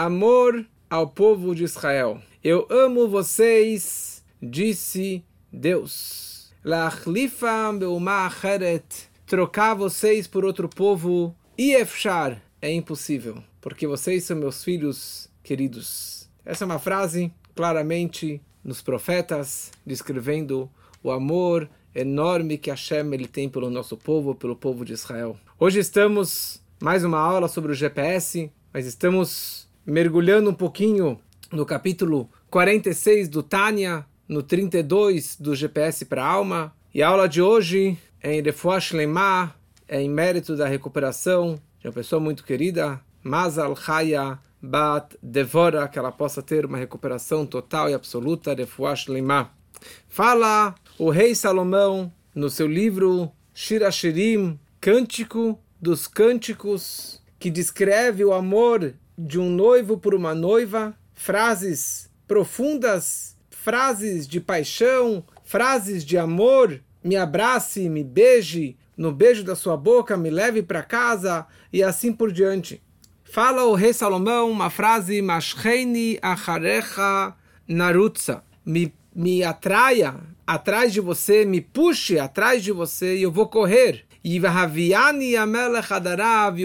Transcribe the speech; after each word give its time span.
amor 0.00 0.64
ao 0.88 1.08
povo 1.08 1.54
de 1.54 1.62
Israel. 1.62 2.22
Eu 2.42 2.66
amo 2.70 3.06
vocês, 3.06 4.24
disse 4.42 5.22
Deus. 5.52 6.50
Trocar 9.26 9.74
vocês 9.74 10.26
por 10.26 10.42
outro 10.42 10.70
povo. 10.70 11.36
Iefshar. 11.58 12.40
É 12.62 12.72
impossível, 12.72 13.44
porque 13.60 13.86
vocês 13.86 14.24
são 14.24 14.38
meus 14.38 14.64
filhos 14.64 15.28
queridos. 15.42 16.30
Essa 16.46 16.64
é 16.64 16.66
uma 16.66 16.78
frase 16.78 17.30
claramente 17.54 18.40
nos 18.64 18.80
profetas, 18.80 19.70
descrevendo 19.84 20.70
o 21.02 21.10
amor 21.10 21.68
enorme 21.94 22.56
que 22.56 22.70
Hashem 22.70 23.12
ele 23.12 23.28
tem 23.28 23.50
pelo 23.50 23.68
nosso 23.68 23.98
povo, 23.98 24.34
pelo 24.34 24.56
povo 24.56 24.82
de 24.82 24.94
Israel. 24.94 25.38
Hoje 25.58 25.78
estamos 25.78 26.62
mais 26.82 27.04
uma 27.04 27.18
aula 27.18 27.48
sobre 27.48 27.72
o 27.72 27.74
GPS, 27.74 28.50
mas 28.72 28.86
estamos 28.86 29.68
mergulhando 29.84 30.50
um 30.50 30.54
pouquinho 30.54 31.18
no 31.52 31.66
capítulo 31.66 32.28
46 32.50 33.28
do 33.28 33.42
Tânia, 33.42 34.06
no 34.28 34.42
32 34.42 35.36
do 35.36 35.54
GPS 35.54 36.04
para 36.04 36.24
a 36.24 36.28
alma. 36.28 36.72
E 36.94 37.02
a 37.02 37.08
aula 37.08 37.28
de 37.28 37.42
hoje 37.42 37.98
é 38.22 38.34
em 38.34 38.42
Refuash 38.42 38.92
Lemah, 38.92 39.54
é 39.88 40.00
em 40.00 40.08
mérito 40.08 40.56
da 40.56 40.66
recuperação 40.66 41.60
de 41.80 41.88
uma 41.88 41.92
pessoa 41.92 42.20
muito 42.20 42.44
querida, 42.44 43.00
Mazal 43.22 43.74
Chaya 43.74 44.38
Bat 44.62 45.16
Devora, 45.22 45.88
que 45.88 45.98
ela 45.98 46.12
possa 46.12 46.42
ter 46.42 46.66
uma 46.66 46.78
recuperação 46.78 47.46
total 47.46 47.88
e 47.88 47.94
absoluta, 47.94 48.54
Refuash 48.54 49.08
Lemah. 49.08 49.50
Fala 50.08 50.74
o 50.98 51.10
rei 51.10 51.34
Salomão 51.34 52.12
no 52.34 52.50
seu 52.50 52.66
livro 52.66 53.32
Shirashirim, 53.54 54.58
Cântico 54.80 55.58
dos 55.80 56.06
Cânticos, 56.06 57.20
que 57.38 57.50
descreve 57.50 58.24
o 58.24 58.32
amor 58.32 58.94
de 59.26 59.38
um 59.38 59.50
noivo 59.50 59.98
por 59.98 60.14
uma 60.14 60.34
noiva, 60.34 60.96
frases 61.12 62.10
profundas, 62.26 63.36
frases 63.50 64.26
de 64.26 64.40
paixão, 64.40 65.22
frases 65.44 66.04
de 66.04 66.16
amor, 66.16 66.80
me 67.04 67.16
abrace, 67.16 67.88
me 67.88 68.02
beije, 68.02 68.76
no 68.96 69.12
beijo 69.12 69.44
da 69.44 69.54
sua 69.54 69.76
boca, 69.76 70.16
me 70.16 70.30
leve 70.30 70.62
para 70.62 70.82
casa 70.82 71.46
e 71.72 71.82
assim 71.82 72.12
por 72.12 72.32
diante. 72.32 72.82
Fala 73.24 73.64
o 73.64 73.74
rei 73.74 73.92
Salomão 73.92 74.50
uma 74.50 74.70
frase, 74.70 75.20
Mashreini 75.20 76.18
acharecha 76.22 77.34
narutza, 77.68 78.42
me, 78.64 78.92
me 79.14 79.44
atraia 79.44 80.14
atrás 80.46 80.92
de 80.92 81.00
você, 81.00 81.44
me 81.44 81.60
puxe 81.60 82.18
atrás 82.18 82.64
de 82.64 82.72
você 82.72 83.16
e 83.18 83.22
eu 83.22 83.30
vou 83.30 83.46
correr. 83.48 84.04
E 84.22 84.38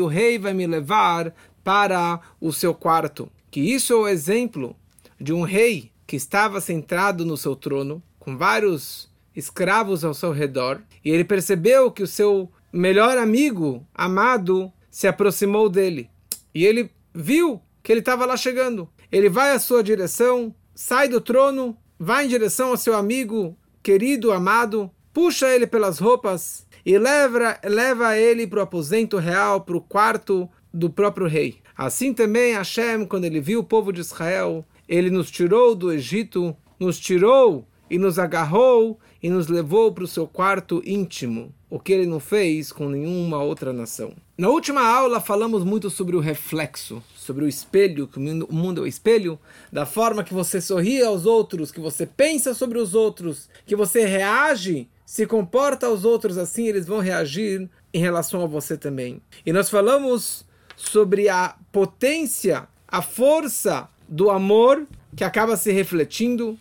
o 0.01 0.07
rei 0.07 0.37
vai 0.39 0.53
me 0.53 0.67
levar 0.67 1.33
para 1.65 2.21
o 2.39 2.53
seu 2.53 2.75
quarto. 2.75 3.29
Que 3.49 3.59
isso 3.59 3.91
é 3.91 3.95
o 3.95 4.07
exemplo 4.07 4.75
de 5.19 5.33
um 5.33 5.41
rei 5.41 5.91
que 6.05 6.15
estava 6.15 6.61
centrado 6.61 7.25
no 7.25 7.35
seu 7.35 7.55
trono, 7.55 8.03
com 8.19 8.37
vários 8.37 9.09
escravos 9.35 10.05
ao 10.05 10.13
seu 10.13 10.31
redor, 10.31 10.81
e 11.03 11.09
ele 11.09 11.23
percebeu 11.25 11.91
que 11.91 12.03
o 12.03 12.07
seu 12.07 12.49
melhor 12.71 13.17
amigo, 13.17 13.85
amado, 13.93 14.71
se 14.91 15.07
aproximou 15.07 15.67
dele. 15.67 16.09
E 16.53 16.63
ele 16.63 16.91
viu 17.13 17.59
que 17.81 17.91
ele 17.91 17.99
estava 17.99 18.25
lá 18.25 18.37
chegando. 18.37 18.87
Ele 19.11 19.27
vai 19.27 19.51
à 19.51 19.59
sua 19.59 19.83
direção, 19.83 20.53
sai 20.75 21.07
do 21.07 21.19
trono, 21.19 21.75
vai 21.97 22.25
em 22.25 22.29
direção 22.29 22.69
ao 22.69 22.77
seu 22.77 22.95
amigo 22.95 23.57
querido, 23.81 24.31
amado, 24.31 24.91
puxa 25.13 25.49
ele 25.49 25.65
pelas 25.65 25.97
roupas 25.97 26.65
e 26.85 26.97
leva, 26.97 27.59
leva 27.63 28.17
ele 28.17 28.45
para 28.45 28.59
o 28.59 28.63
aposento 28.63 29.17
real, 29.17 29.61
para 29.61 29.77
o 29.77 29.81
quarto 29.81 30.49
do 30.75 30.89
próprio 30.89 31.27
rei. 31.27 31.57
Assim 31.77 32.13
também 32.13 32.53
Hashem, 32.53 33.05
quando 33.05 33.25
ele 33.25 33.39
viu 33.39 33.61
o 33.61 33.63
povo 33.63 33.93
de 33.93 34.01
Israel, 34.01 34.65
ele 34.87 35.09
nos 35.09 35.31
tirou 35.31 35.73
do 35.73 35.91
Egito, 35.91 36.55
nos 36.79 36.99
tirou 36.99 37.65
e 37.89 37.97
nos 37.97 38.19
agarrou 38.19 38.99
e 39.23 39.29
nos 39.29 39.47
levou 39.47 39.91
para 39.91 40.03
o 40.03 40.07
seu 40.07 40.27
quarto 40.27 40.81
íntimo, 40.85 41.53
o 41.69 41.79
que 41.79 41.93
ele 41.93 42.05
não 42.05 42.19
fez 42.19 42.71
com 42.71 42.89
nenhuma 42.89 43.41
outra 43.41 43.71
nação. 43.71 44.13
Na 44.37 44.49
última 44.49 44.81
aula 44.81 45.19
falamos 45.19 45.63
muito 45.63 45.89
sobre 45.89 46.15
o 46.15 46.19
reflexo, 46.19 47.01
sobre 47.15 47.45
o 47.45 47.47
espelho, 47.47 48.07
que 48.07 48.19
o 48.19 48.53
mundo 48.53 48.81
é 48.81 48.83
o 48.83 48.87
espelho, 48.87 49.39
da 49.71 49.85
forma 49.85 50.23
que 50.23 50.33
você 50.33 50.59
sorri 50.59 51.01
aos 51.01 51.25
outros, 51.25 51.71
que 51.71 51.79
você 51.79 52.05
pensa 52.05 52.53
sobre 52.53 52.79
os 52.79 52.93
outros, 52.93 53.49
que 53.65 53.75
você 53.75 54.05
reage, 54.05 54.89
se 55.05 55.25
comporta 55.25 55.87
aos 55.87 56.03
outros 56.03 56.37
assim, 56.37 56.67
eles 56.67 56.85
vão 56.85 56.99
reagir 56.99 57.69
em 57.93 57.99
relação 57.99 58.43
a 58.43 58.47
você 58.47 58.77
também. 58.77 59.21
E 59.45 59.53
nós 59.53 59.69
falamos 59.69 60.45
sobre 60.75 61.29
a 61.29 61.55
potência, 61.71 62.67
a 62.87 63.01
força 63.01 63.89
do 64.07 64.29
amor 64.29 64.85
que 65.15 65.23
acaba 65.23 65.57
se 65.57 65.71
refletindo 65.71 66.57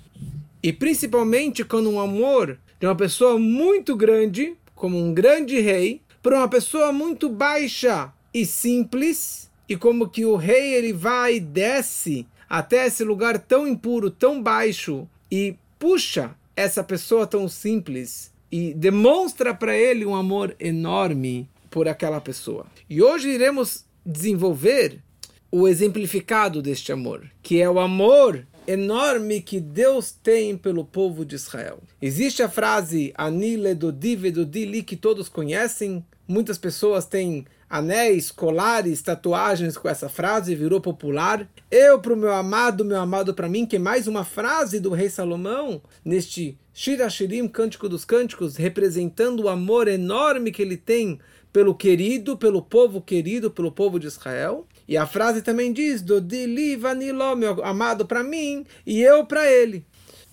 e 0.62 0.72
principalmente 0.72 1.64
quando 1.64 1.90
um 1.90 2.00
amor 2.00 2.58
de 2.80 2.86
uma 2.86 2.94
pessoa 2.94 3.38
muito 3.38 3.96
grande, 3.96 4.56
como 4.74 4.98
um 4.98 5.12
grande 5.12 5.60
rei, 5.60 6.00
para 6.22 6.36
uma 6.36 6.48
pessoa 6.48 6.92
muito 6.92 7.28
baixa 7.28 8.12
e 8.32 8.46
simples, 8.46 9.50
e 9.68 9.76
como 9.76 10.08
que 10.08 10.24
o 10.24 10.36
rei 10.36 10.74
ele 10.74 10.92
vai 10.92 11.36
e 11.36 11.40
desce 11.40 12.26
até 12.48 12.86
esse 12.86 13.04
lugar 13.04 13.38
tão 13.38 13.66
impuro, 13.66 14.10
tão 14.10 14.42
baixo 14.42 15.08
e 15.30 15.56
puxa 15.78 16.34
essa 16.56 16.84
pessoa 16.84 17.26
tão 17.26 17.48
simples 17.48 18.32
e 18.50 18.72
demonstra 18.74 19.52
para 19.52 19.76
ele 19.76 20.06
um 20.06 20.14
amor 20.14 20.54
enorme 20.60 21.48
por 21.70 21.88
aquela 21.88 22.20
pessoa. 22.20 22.66
E 22.88 23.02
hoje 23.02 23.28
iremos 23.28 23.84
desenvolver 24.04 25.00
o 25.50 25.68
exemplificado 25.68 26.60
deste 26.60 26.92
amor, 26.92 27.30
que 27.42 27.60
é 27.60 27.70
o 27.70 27.78
amor 27.78 28.46
enorme 28.66 29.40
que 29.40 29.60
Deus 29.60 30.10
tem 30.10 30.56
pelo 30.56 30.84
povo 30.84 31.24
de 31.24 31.34
Israel. 31.34 31.80
Existe 32.00 32.42
a 32.42 32.48
frase 32.48 33.12
Anile 33.16 33.74
do 33.74 33.92
Dili 33.92 34.82
que 34.82 34.96
todos 34.96 35.28
conhecem. 35.28 36.04
Muitas 36.26 36.58
pessoas 36.58 37.06
têm 37.06 37.44
anéis, 37.68 38.30
colares, 38.30 39.02
tatuagens 39.02 39.76
com 39.76 39.88
essa 39.88 40.08
frase, 40.08 40.54
virou 40.54 40.80
popular. 40.80 41.48
Eu 41.70 41.98
para 41.98 42.14
o 42.14 42.16
meu 42.16 42.32
amado, 42.32 42.84
meu 42.84 43.00
amado 43.00 43.34
para 43.34 43.48
mim, 43.48 43.66
que 43.66 43.76
é 43.76 43.78
mais 43.78 44.06
uma 44.06 44.24
frase 44.24 44.80
do 44.80 44.90
rei 44.90 45.10
Salomão 45.10 45.82
neste 46.04 46.58
Shirashirim, 46.72 47.46
Cântico 47.48 47.88
dos 47.88 48.04
Cânticos, 48.04 48.56
representando 48.56 49.40
o 49.40 49.48
amor 49.48 49.88
enorme 49.88 50.50
que 50.50 50.62
ele 50.62 50.76
tem 50.76 51.18
pelo 51.54 51.72
querido, 51.72 52.36
pelo 52.36 52.60
povo 52.60 53.00
querido, 53.00 53.48
pelo 53.48 53.70
povo 53.70 54.00
de 54.00 54.08
Israel. 54.08 54.66
E 54.88 54.96
a 54.96 55.06
frase 55.06 55.40
também 55.40 55.72
diz: 55.72 56.02
do 56.02 56.20
Dili 56.20 56.74
Vaniló, 56.74 57.36
meu 57.36 57.64
amado 57.64 58.04
para 58.04 58.24
mim 58.24 58.66
e 58.84 59.00
eu 59.00 59.24
para 59.24 59.48
ele. 59.48 59.86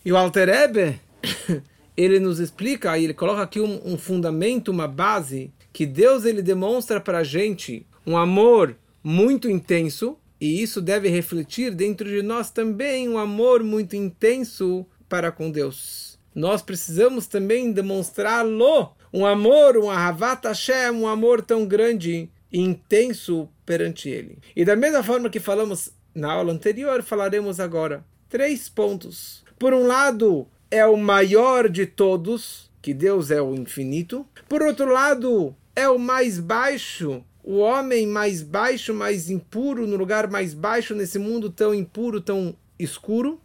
E 0.03 0.11
o 0.11 0.17
Alter 0.17 0.49
Ebe, 0.49 0.99
ele 1.95 2.19
nos 2.19 2.39
explica, 2.39 2.97
ele 2.97 3.13
coloca 3.13 3.43
aqui 3.43 3.61
um, 3.61 3.79
um 3.85 3.99
fundamento, 3.99 4.71
uma 4.71 4.87
base, 4.87 5.53
que 5.71 5.85
Deus 5.85 6.25
ele 6.25 6.41
demonstra 6.41 6.99
para 6.99 7.19
a 7.19 7.23
gente 7.23 7.85
um 8.05 8.17
amor 8.17 8.75
muito 9.03 9.47
intenso, 9.47 10.17
e 10.39 10.59
isso 10.59 10.81
deve 10.81 11.07
refletir 11.07 11.75
dentro 11.75 12.09
de 12.09 12.23
nós 12.23 12.49
também 12.49 13.07
um 13.07 13.19
amor 13.19 13.63
muito 13.63 13.95
intenso 13.95 14.87
para 15.07 15.31
com 15.31 15.51
Deus. 15.51 16.17
Nós 16.33 16.63
precisamos 16.63 17.27
também 17.27 17.71
demonstrá-lo, 17.71 18.95
um 19.13 19.25
amor, 19.25 19.77
um 19.77 19.89
Ahavat 19.89 20.47
Hashem, 20.47 20.91
um 20.91 21.07
amor 21.07 21.41
tão 21.41 21.65
grande 21.65 22.29
e 22.51 22.59
intenso 22.59 23.49
perante 23.65 24.09
ele. 24.09 24.39
E 24.55 24.63
da 24.63 24.75
mesma 24.75 25.03
forma 25.03 25.29
que 25.29 25.39
falamos 25.39 25.91
na 26.13 26.31
aula 26.31 26.53
anterior, 26.53 27.01
falaremos 27.03 27.59
agora. 27.59 28.03
Três 28.29 28.69
pontos. 28.69 29.43
Por 29.59 29.73
um 29.73 29.85
lado, 29.85 30.47
é 30.69 30.85
o 30.85 30.95
maior 30.95 31.69
de 31.69 31.85
todos, 31.85 32.71
que 32.81 32.93
Deus 32.93 33.31
é 33.31 33.41
o 33.41 33.53
infinito. 33.53 34.25
Por 34.47 34.61
outro 34.61 34.91
lado, 34.91 35.55
é 35.75 35.87
o 35.89 35.99
mais 35.99 36.39
baixo, 36.39 37.23
o 37.43 37.57
homem 37.57 38.07
mais 38.07 38.41
baixo, 38.41 38.93
mais 38.93 39.29
impuro, 39.29 39.87
no 39.87 39.97
lugar 39.97 40.29
mais 40.29 40.53
baixo 40.53 40.95
nesse 40.95 41.19
mundo 41.19 41.49
tão 41.49 41.73
impuro, 41.73 42.21
tão 42.21 42.55
escuro. 42.79 43.39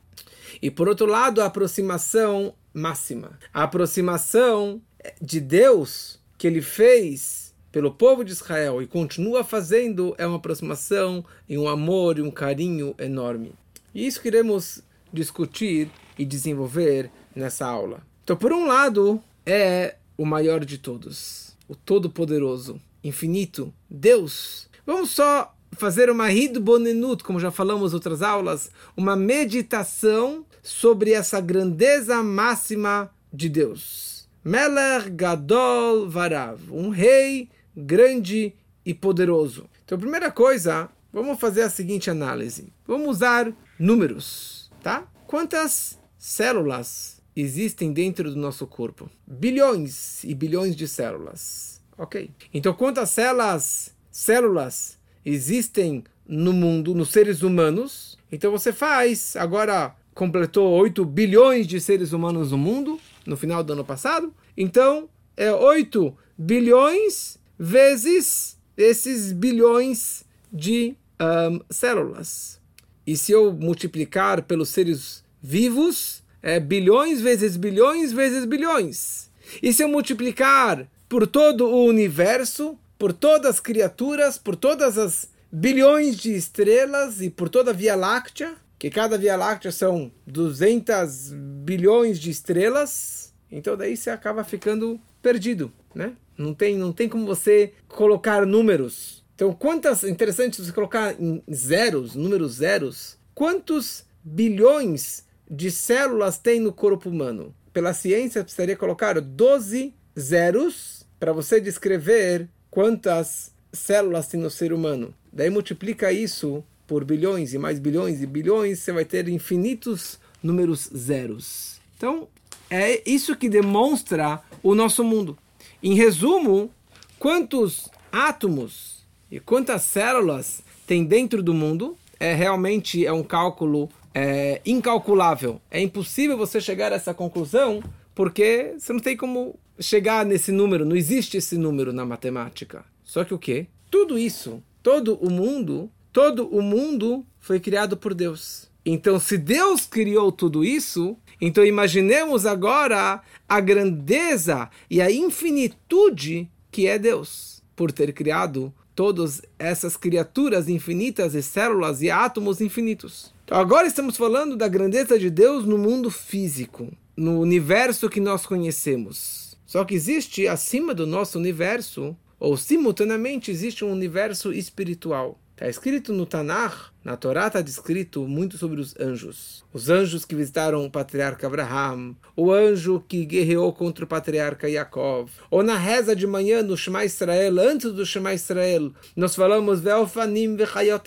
E 0.62 0.70
por 0.70 0.88
outro 0.88 1.06
lado, 1.06 1.40
a 1.40 1.46
aproximação 1.46 2.54
máxima. 2.72 3.38
A 3.52 3.64
aproximação 3.64 4.80
de 5.20 5.40
Deus 5.40 6.18
que 6.38 6.46
ele 6.46 6.62
fez 6.62 7.54
pelo 7.72 7.92
povo 7.92 8.24
de 8.24 8.32
Israel 8.32 8.80
e 8.80 8.86
continua 8.86 9.44
fazendo 9.44 10.14
é 10.16 10.26
uma 10.26 10.36
aproximação 10.36 11.24
e 11.48 11.58
um 11.58 11.68
amor 11.68 12.18
e 12.18 12.22
um 12.22 12.30
carinho 12.30 12.94
enorme. 12.98 13.52
E 13.94 14.06
isso 14.06 14.20
queremos 14.20 14.82
discutir 15.12 15.90
e 16.18 16.24
desenvolver 16.24 17.10
nessa 17.34 17.66
aula. 17.66 18.00
Então, 18.24 18.36
por 18.36 18.52
um 18.52 18.66
lado, 18.66 19.22
é 19.44 19.96
o 20.16 20.24
maior 20.24 20.64
de 20.64 20.78
todos, 20.78 21.56
o 21.68 21.76
todo-poderoso, 21.76 22.80
infinito, 23.04 23.72
Deus. 23.88 24.68
Vamos 24.86 25.10
só 25.10 25.54
fazer 25.72 26.08
uma 26.10 26.28
bonenut, 26.60 27.22
como 27.22 27.38
já 27.38 27.50
falamos 27.50 27.92
em 27.92 27.94
outras 27.94 28.22
aulas, 28.22 28.70
uma 28.96 29.14
meditação 29.14 30.44
sobre 30.62 31.12
essa 31.12 31.40
grandeza 31.40 32.22
máxima 32.22 33.10
de 33.32 33.48
Deus. 33.48 34.15
Meler 34.46 35.10
Gadol 35.10 36.08
Varav, 36.08 36.60
um 36.70 36.88
rei 36.88 37.48
grande 37.76 38.54
e 38.84 38.94
poderoso. 38.94 39.69
Então, 39.84 39.98
primeira 39.98 40.31
coisa, 40.31 40.88
vamos 41.12 41.40
fazer 41.40 41.62
a 41.62 41.69
seguinte 41.69 42.10
análise. 42.10 42.72
Vamos 42.87 43.08
usar 43.08 43.52
números, 43.76 44.70
tá? 44.81 45.04
Quantas 45.26 45.98
células 46.16 47.20
existem 47.34 47.93
dentro 47.93 48.31
do 48.31 48.37
nosso 48.37 48.69
corpo? 48.69 49.10
Bilhões 49.26 50.22
e 50.22 50.32
bilhões 50.32 50.76
de 50.76 50.87
células. 50.87 51.82
Ok. 51.99 52.31
Então, 52.54 52.72
quantas 52.72 53.10
células, 53.10 53.96
células 54.12 54.96
existem 55.25 56.04
no 56.25 56.52
mundo, 56.52 56.94
nos 56.94 57.08
seres 57.08 57.42
humanos? 57.42 58.16
Então, 58.31 58.52
você 58.52 58.72
faz, 58.72 59.34
agora 59.34 59.96
completou 60.14 60.70
8 60.70 61.04
bilhões 61.04 61.66
de 61.66 61.81
seres 61.81 62.12
humanos 62.12 62.52
no 62.52 62.58
mundo, 62.58 63.00
no 63.26 63.37
final 63.37 63.62
do 63.62 63.73
ano 63.73 63.84
passado. 63.84 64.32
Então, 64.56 65.08
é 65.37 65.52
8 65.52 66.17
bilhões 66.38 67.38
vezes 67.58 68.56
esses 68.76 69.32
bilhões 69.32 70.25
de 70.52 70.94
um, 71.20 71.61
células. 71.70 72.61
E 73.06 73.17
se 73.17 73.32
eu 73.32 73.52
multiplicar 73.52 74.43
pelos 74.43 74.69
seres 74.69 75.25
vivos, 75.43 76.23
é 76.43 76.61
bilhões 76.61 77.20
vezes 77.20 77.56
bilhões 77.56 78.12
vezes 78.12 78.44
bilhões. 78.44 79.31
E 79.62 79.73
se 79.73 79.82
eu 79.82 79.88
multiplicar 79.88 80.87
por 81.08 81.26
todo 81.26 81.67
o 81.67 81.84
universo, 81.84 82.78
por 82.99 83.12
todas 83.12 83.52
as 83.52 83.61
criaturas, 83.61 84.38
por 84.38 84.56
todas 84.56 84.99
as 84.99 85.28
bilhões 85.50 86.17
de 86.17 86.34
estrelas 86.34 87.20
e 87.20 87.31
por 87.31 87.49
toda 87.49 87.70
a 87.70 87.75
Via 87.75 87.94
Láctea, 87.94 88.56
que 88.78 88.90
cada 88.90 89.17
Via 89.17 89.37
Láctea 89.37 89.73
são 89.73 90.11
200 90.26 91.32
bilhões 91.64 92.19
de 92.19 92.31
estrelas, 92.31 93.32
então 93.50 93.76
daí 93.76 93.96
você 93.96 94.11
acaba 94.11 94.44
ficando 94.44 95.00
perdido, 95.23 95.73
né? 95.94 96.14
Não 96.37 96.52
tem, 96.52 96.76
não 96.76 96.93
tem 96.93 97.08
como 97.08 97.26
você 97.26 97.73
colocar 97.88 98.44
números. 98.44 99.25
Então, 99.34 99.52
quantas, 99.52 100.05
interessante 100.05 100.62
você 100.62 100.73
colocar 100.73 101.14
em 101.20 101.43
zeros, 101.52 102.14
números 102.14 102.55
zeros, 102.55 103.19
quantos 103.34 104.05
bilhões 104.23 105.25
de 105.50 105.70
células 105.70 106.38
tem 106.38 106.61
no 106.61 106.73
corpo 106.73 107.08
humano? 107.08 107.55
Pela 107.73 107.94
ciência, 107.94 108.43
precisaria 108.43 108.76
colocar 108.76 109.20
12 109.20 109.94
zeros 110.19 111.06
para 111.19 111.32
você 111.32 111.61
descrever 111.61 112.49
quantas 112.70 113.52
células 113.73 114.26
tem 114.26 114.40
no 114.40 114.50
ser 114.50 114.73
humano. 114.73 115.14
Daí 115.32 115.50
multiplica 115.50 116.12
isso 116.12 116.64
por 116.86 117.04
bilhões 117.04 117.52
e 117.52 117.58
mais 117.58 117.78
bilhões 117.78 118.22
e 118.22 118.26
bilhões, 118.26 118.78
você 118.78 118.92
vai 118.92 119.04
ter 119.04 119.28
infinitos 119.28 120.18
números 120.42 120.90
zeros. 120.96 121.80
Então, 121.96 122.28
é 122.70 123.02
isso 123.08 123.36
que 123.36 123.48
demonstra 123.48 124.40
o 124.62 124.74
nosso 124.74 125.02
mundo. 125.02 125.36
Em 125.82 125.94
resumo, 125.94 126.70
quantos 127.18 127.88
átomos 128.12 129.06
e 129.30 129.40
quantas 129.40 129.82
células 129.82 130.62
tem 130.86 131.04
dentro 131.04 131.42
do 131.42 131.52
mundo 131.52 131.96
é 132.18 132.34
realmente 132.34 133.04
é 133.04 133.12
um 133.12 133.22
cálculo 133.22 133.88
é, 134.14 134.60
incalculável. 134.64 135.60
É 135.70 135.80
impossível 135.80 136.36
você 136.36 136.60
chegar 136.60 136.92
a 136.92 136.96
essa 136.96 137.12
conclusão 137.12 137.82
porque 138.14 138.74
você 138.78 138.92
não 138.92 139.00
tem 139.00 139.16
como 139.16 139.58
chegar 139.78 140.24
nesse 140.24 140.50
número, 140.50 140.86
não 140.86 140.96
existe 140.96 141.36
esse 141.36 141.58
número 141.58 141.92
na 141.92 142.06
matemática. 142.06 142.84
Só 143.04 143.24
que 143.24 143.34
o 143.34 143.38
quê? 143.38 143.66
Tudo 143.90 144.18
isso, 144.18 144.62
todo 144.82 145.14
o 145.16 145.30
mundo, 145.30 145.90
todo 146.16 146.48
o 146.48 146.62
mundo 146.62 147.26
foi 147.38 147.60
criado 147.60 147.94
por 147.94 148.14
Deus. 148.14 148.70
Então, 148.86 149.20
se 149.20 149.36
Deus 149.36 149.84
criou 149.84 150.32
tudo 150.32 150.64
isso, 150.64 151.14
então 151.38 151.62
imaginemos 151.62 152.46
agora 152.46 153.20
a 153.46 153.60
grandeza 153.60 154.70
e 154.88 155.02
a 155.02 155.12
infinitude 155.12 156.50
que 156.70 156.86
é 156.86 156.98
Deus 156.98 157.62
por 157.76 157.92
ter 157.92 158.14
criado 158.14 158.72
todas 158.94 159.42
essas 159.58 159.94
criaturas 159.94 160.70
infinitas 160.70 161.34
e 161.34 161.42
células 161.42 162.00
e 162.00 162.10
átomos 162.10 162.62
infinitos. 162.62 163.34
Então 163.44 163.58
agora 163.58 163.86
estamos 163.86 164.16
falando 164.16 164.56
da 164.56 164.68
grandeza 164.68 165.18
de 165.18 165.28
Deus 165.28 165.66
no 165.66 165.76
mundo 165.76 166.10
físico, 166.10 166.90
no 167.14 167.38
universo 167.38 168.08
que 168.08 168.20
nós 168.20 168.46
conhecemos. 168.46 169.54
Só 169.66 169.84
que 169.84 169.94
existe 169.94 170.48
acima 170.48 170.94
do 170.94 171.06
nosso 171.06 171.38
universo, 171.38 172.16
ou 172.40 172.56
simultaneamente 172.56 173.50
existe 173.50 173.84
um 173.84 173.92
universo 173.92 174.50
espiritual. 174.50 175.38
Está 175.56 175.70
escrito 175.70 176.12
no 176.12 176.26
Tanakh, 176.26 176.92
na 177.02 177.16
Torá 177.16 177.46
está 177.46 177.62
descrito 177.62 178.28
muito 178.28 178.58
sobre 178.58 178.78
os 178.78 178.94
anjos. 179.00 179.64
Os 179.72 179.88
anjos 179.88 180.22
que 180.22 180.34
visitaram 180.34 180.84
o 180.84 180.90
patriarca 180.90 181.46
Abraham, 181.46 182.14
o 182.36 182.52
anjo 182.52 183.02
que 183.08 183.24
guerreou 183.24 183.72
contra 183.72 184.04
o 184.04 184.06
patriarca 184.06 184.68
Yaakov. 184.68 185.30
Ou 185.50 185.62
na 185.62 185.78
reza 185.78 186.14
de 186.14 186.26
manhã 186.26 186.62
no 186.62 186.76
Shema 186.76 187.06
Israel, 187.06 187.58
antes 187.58 187.90
do 187.90 188.04
Shema 188.04 188.34
Israel, 188.34 188.92
nós 189.16 189.34
falamos 189.34 189.80
Ve'ofanim 189.80 190.56
ve'chayot 190.56 191.02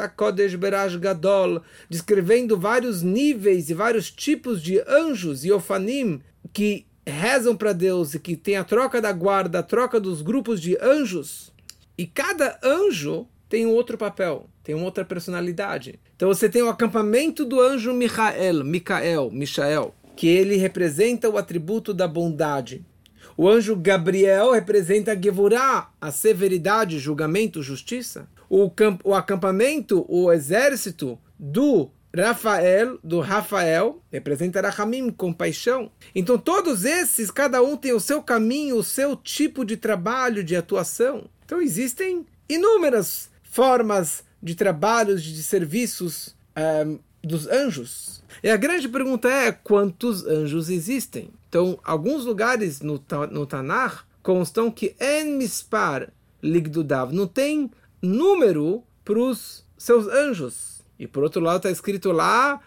beraj 0.57 0.97
gadol, 0.97 1.61
descrevendo 1.87 2.57
vários 2.57 3.03
níveis 3.03 3.69
e 3.69 3.75
vários 3.75 4.09
tipos 4.09 4.63
de 4.63 4.81
anjos 4.87 5.45
e 5.45 5.51
ofanim 5.51 6.21
que 6.51 6.87
rezam 7.05 7.55
para 7.55 7.71
Deus 7.71 8.15
e 8.15 8.19
que 8.19 8.35
tem 8.35 8.57
a 8.57 8.63
troca 8.63 8.99
da 8.99 9.11
guarda, 9.11 9.59
a 9.59 9.63
troca 9.63 9.99
dos 9.99 10.23
grupos 10.23 10.59
de 10.59 10.75
anjos. 10.81 11.53
E 11.95 12.07
cada 12.07 12.59
anjo 12.63 13.27
tem 13.49 13.65
um 13.65 13.71
outro 13.71 13.97
papel, 13.97 14.47
tem 14.63 14.75
uma 14.75 14.85
outra 14.85 15.03
personalidade. 15.03 15.99
Então 16.15 16.29
você 16.29 16.47
tem 16.47 16.61
o 16.61 16.69
acampamento 16.69 17.43
do 17.43 17.59
anjo 17.59 17.91
Michael, 17.91 18.63
Michael, 18.63 19.31
Michael, 19.31 19.95
que 20.15 20.27
ele 20.27 20.55
representa 20.55 21.27
o 21.27 21.37
atributo 21.37 21.91
da 21.91 22.07
bondade. 22.07 22.85
O 23.35 23.49
anjo 23.49 23.75
Gabriel 23.75 24.51
representa 24.51 25.13
a 25.13 25.89
a 25.99 26.11
severidade, 26.11 26.99
julgamento, 26.99 27.63
justiça. 27.63 28.29
O, 28.49 28.69
o 29.03 29.15
acampamento, 29.15 30.05
o 30.07 30.31
exército 30.31 31.17
do 31.39 31.89
Rafael, 32.15 32.99
do 33.03 33.19
Rafael, 33.19 34.01
representa 34.11 34.61
Rahamim, 34.61 35.09
compaixão. 35.09 35.91
Então 36.13 36.37
todos 36.37 36.83
esses, 36.83 37.31
cada 37.31 37.63
um 37.63 37.77
tem 37.77 37.93
o 37.93 37.99
seu 37.99 38.21
caminho, 38.21 38.75
o 38.75 38.83
seu 38.83 39.15
tipo 39.15 39.63
de 39.63 39.77
trabalho, 39.77 40.43
de 40.43 40.55
atuação. 40.55 41.29
Então 41.45 41.61
existem 41.61 42.25
inúmeras 42.49 43.28
formas 43.49 44.23
de 44.41 44.55
trabalhos, 44.55 45.21
de 45.21 45.43
serviços 45.43 46.35
ehm, 46.55 46.99
dos 47.21 47.47
anjos. 47.47 48.23
E 48.41 48.49
a 48.49 48.55
grande 48.55 48.87
pergunta 48.87 49.27
é 49.27 49.51
quantos 49.51 50.25
anjos 50.25 50.69
existem? 50.69 51.29
Então, 51.49 51.77
alguns 51.83 52.25
lugares 52.25 52.79
no, 52.79 53.03
no 53.31 53.45
Tanar 53.45 54.05
constam 54.21 54.71
que 54.71 54.95
En 54.99 55.37
Mispar 55.37 56.09
Ligdudav 56.41 57.11
não 57.11 57.27
tem 57.27 57.69
número 58.01 58.83
para 59.03 59.19
os 59.19 59.65
seus 59.77 60.07
anjos. 60.07 60.79
E 60.97 61.07
por 61.07 61.23
outro 61.23 61.41
lado 61.41 61.57
está 61.57 61.71
escrito 61.71 62.11
lá 62.11 62.59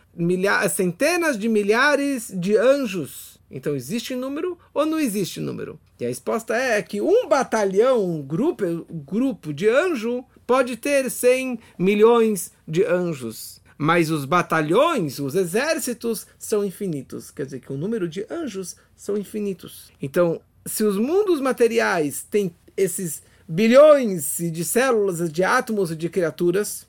centenas 0.70 1.38
de 1.38 1.48
milhares 1.48 2.32
de 2.34 2.56
anjos. 2.56 3.38
Então 3.50 3.76
existe 3.76 4.14
número 4.14 4.58
ou 4.72 4.86
não 4.86 4.98
existe 4.98 5.38
número? 5.38 5.78
E 6.00 6.04
a 6.04 6.08
resposta 6.08 6.56
é 6.56 6.82
que 6.82 7.00
um 7.00 7.28
batalhão, 7.28 8.04
um 8.04 8.22
grupo, 8.22 8.64
um 8.64 8.98
grupo 8.98 9.52
de 9.52 9.68
anjo 9.68 10.24
pode 10.46 10.76
ter 10.76 11.10
100 11.10 11.58
milhões 11.78 12.52
de 12.66 12.84
anjos. 12.84 13.60
Mas 13.76 14.10
os 14.10 14.24
batalhões, 14.24 15.18
os 15.18 15.34
exércitos, 15.34 16.26
são 16.38 16.64
infinitos. 16.64 17.30
Quer 17.30 17.46
dizer 17.46 17.60
que 17.60 17.72
o 17.72 17.76
número 17.76 18.08
de 18.08 18.24
anjos 18.30 18.76
são 18.94 19.16
infinitos. 19.16 19.90
Então, 20.00 20.40
se 20.64 20.84
os 20.84 20.96
mundos 20.96 21.40
materiais 21.40 22.24
têm 22.30 22.54
esses 22.76 23.22
bilhões 23.48 24.38
de 24.38 24.64
células, 24.64 25.30
de 25.30 25.42
átomos 25.42 25.90
e 25.90 25.96
de 25.96 26.08
criaturas, 26.08 26.86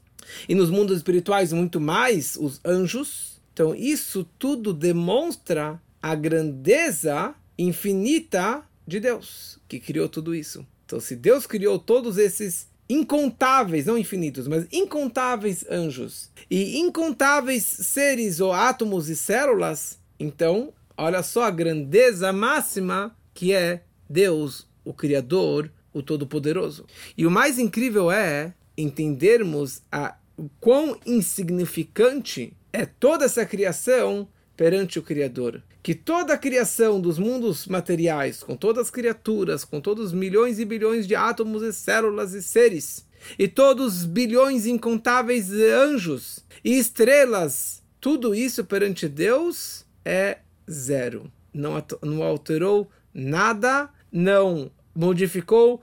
e 0.47 0.55
nos 0.55 0.69
mundos 0.69 0.97
espirituais 0.97 1.51
muito 1.51 1.81
mais 1.81 2.35
os 2.35 2.59
anjos, 2.63 3.41
então 3.53 3.75
isso 3.75 4.27
tudo 4.37 4.73
demonstra 4.73 5.81
a 6.01 6.15
grandeza 6.15 7.33
infinita 7.57 8.63
de 8.85 8.99
Deus, 8.99 9.59
que 9.67 9.79
criou 9.79 10.09
tudo 10.09 10.35
isso. 10.35 10.65
Então, 10.85 10.99
se 10.99 11.15
Deus 11.15 11.47
criou 11.47 11.79
todos 11.79 12.17
esses 12.17 12.67
incontáveis, 12.93 13.85
não 13.85 13.97
infinitos, 13.97 14.47
mas 14.47 14.67
incontáveis 14.71 15.65
anjos 15.69 16.29
e 16.49 16.79
incontáveis 16.79 17.63
seres 17.63 18.39
ou 18.39 18.53
átomos 18.53 19.09
e 19.09 19.15
células, 19.15 19.99
então, 20.19 20.71
olha 20.97 21.23
só 21.23 21.43
a 21.43 21.51
grandeza 21.51 22.31
máxima 22.31 23.15
que 23.33 23.53
é 23.53 23.83
Deus, 24.09 24.67
o 24.85 24.93
Criador, 24.93 25.71
o 25.91 26.03
Todo-Poderoso. 26.03 26.85
E 27.17 27.25
o 27.25 27.31
mais 27.31 27.57
incrível 27.57 28.11
é 28.11 28.53
entendermos 28.77 29.81
a, 29.91 30.15
o 30.37 30.49
quão 30.59 30.97
insignificante 31.05 32.53
é 32.71 32.85
toda 32.85 33.25
essa 33.25 33.45
criação 33.45 34.27
perante 34.55 34.99
o 34.99 35.03
Criador. 35.03 35.61
Que 35.81 35.93
toda 35.93 36.33
a 36.33 36.37
criação 36.37 36.99
dos 36.99 37.19
mundos 37.19 37.67
materiais, 37.67 38.41
com 38.41 38.55
todas 38.55 38.85
as 38.85 38.91
criaturas, 38.91 39.65
com 39.65 39.81
todos 39.81 40.07
os 40.07 40.13
milhões 40.13 40.59
e 40.59 40.65
bilhões 40.65 41.07
de 41.07 41.15
átomos 41.15 41.61
e 41.61 41.73
células 41.73 42.33
e 42.33 42.41
seres, 42.41 43.05
e 43.37 43.47
todos 43.47 43.97
os 43.97 44.05
bilhões 44.05 44.65
incontáveis 44.65 45.47
de 45.47 45.69
anjos 45.69 46.43
e 46.63 46.77
estrelas, 46.77 47.81
tudo 47.99 48.35
isso 48.35 48.63
perante 48.65 49.07
Deus 49.07 49.85
é 50.05 50.39
zero. 50.69 51.31
Não, 51.53 51.83
não 52.01 52.23
alterou 52.23 52.89
nada, 53.13 53.89
não 54.11 54.71
modificou 54.95 55.81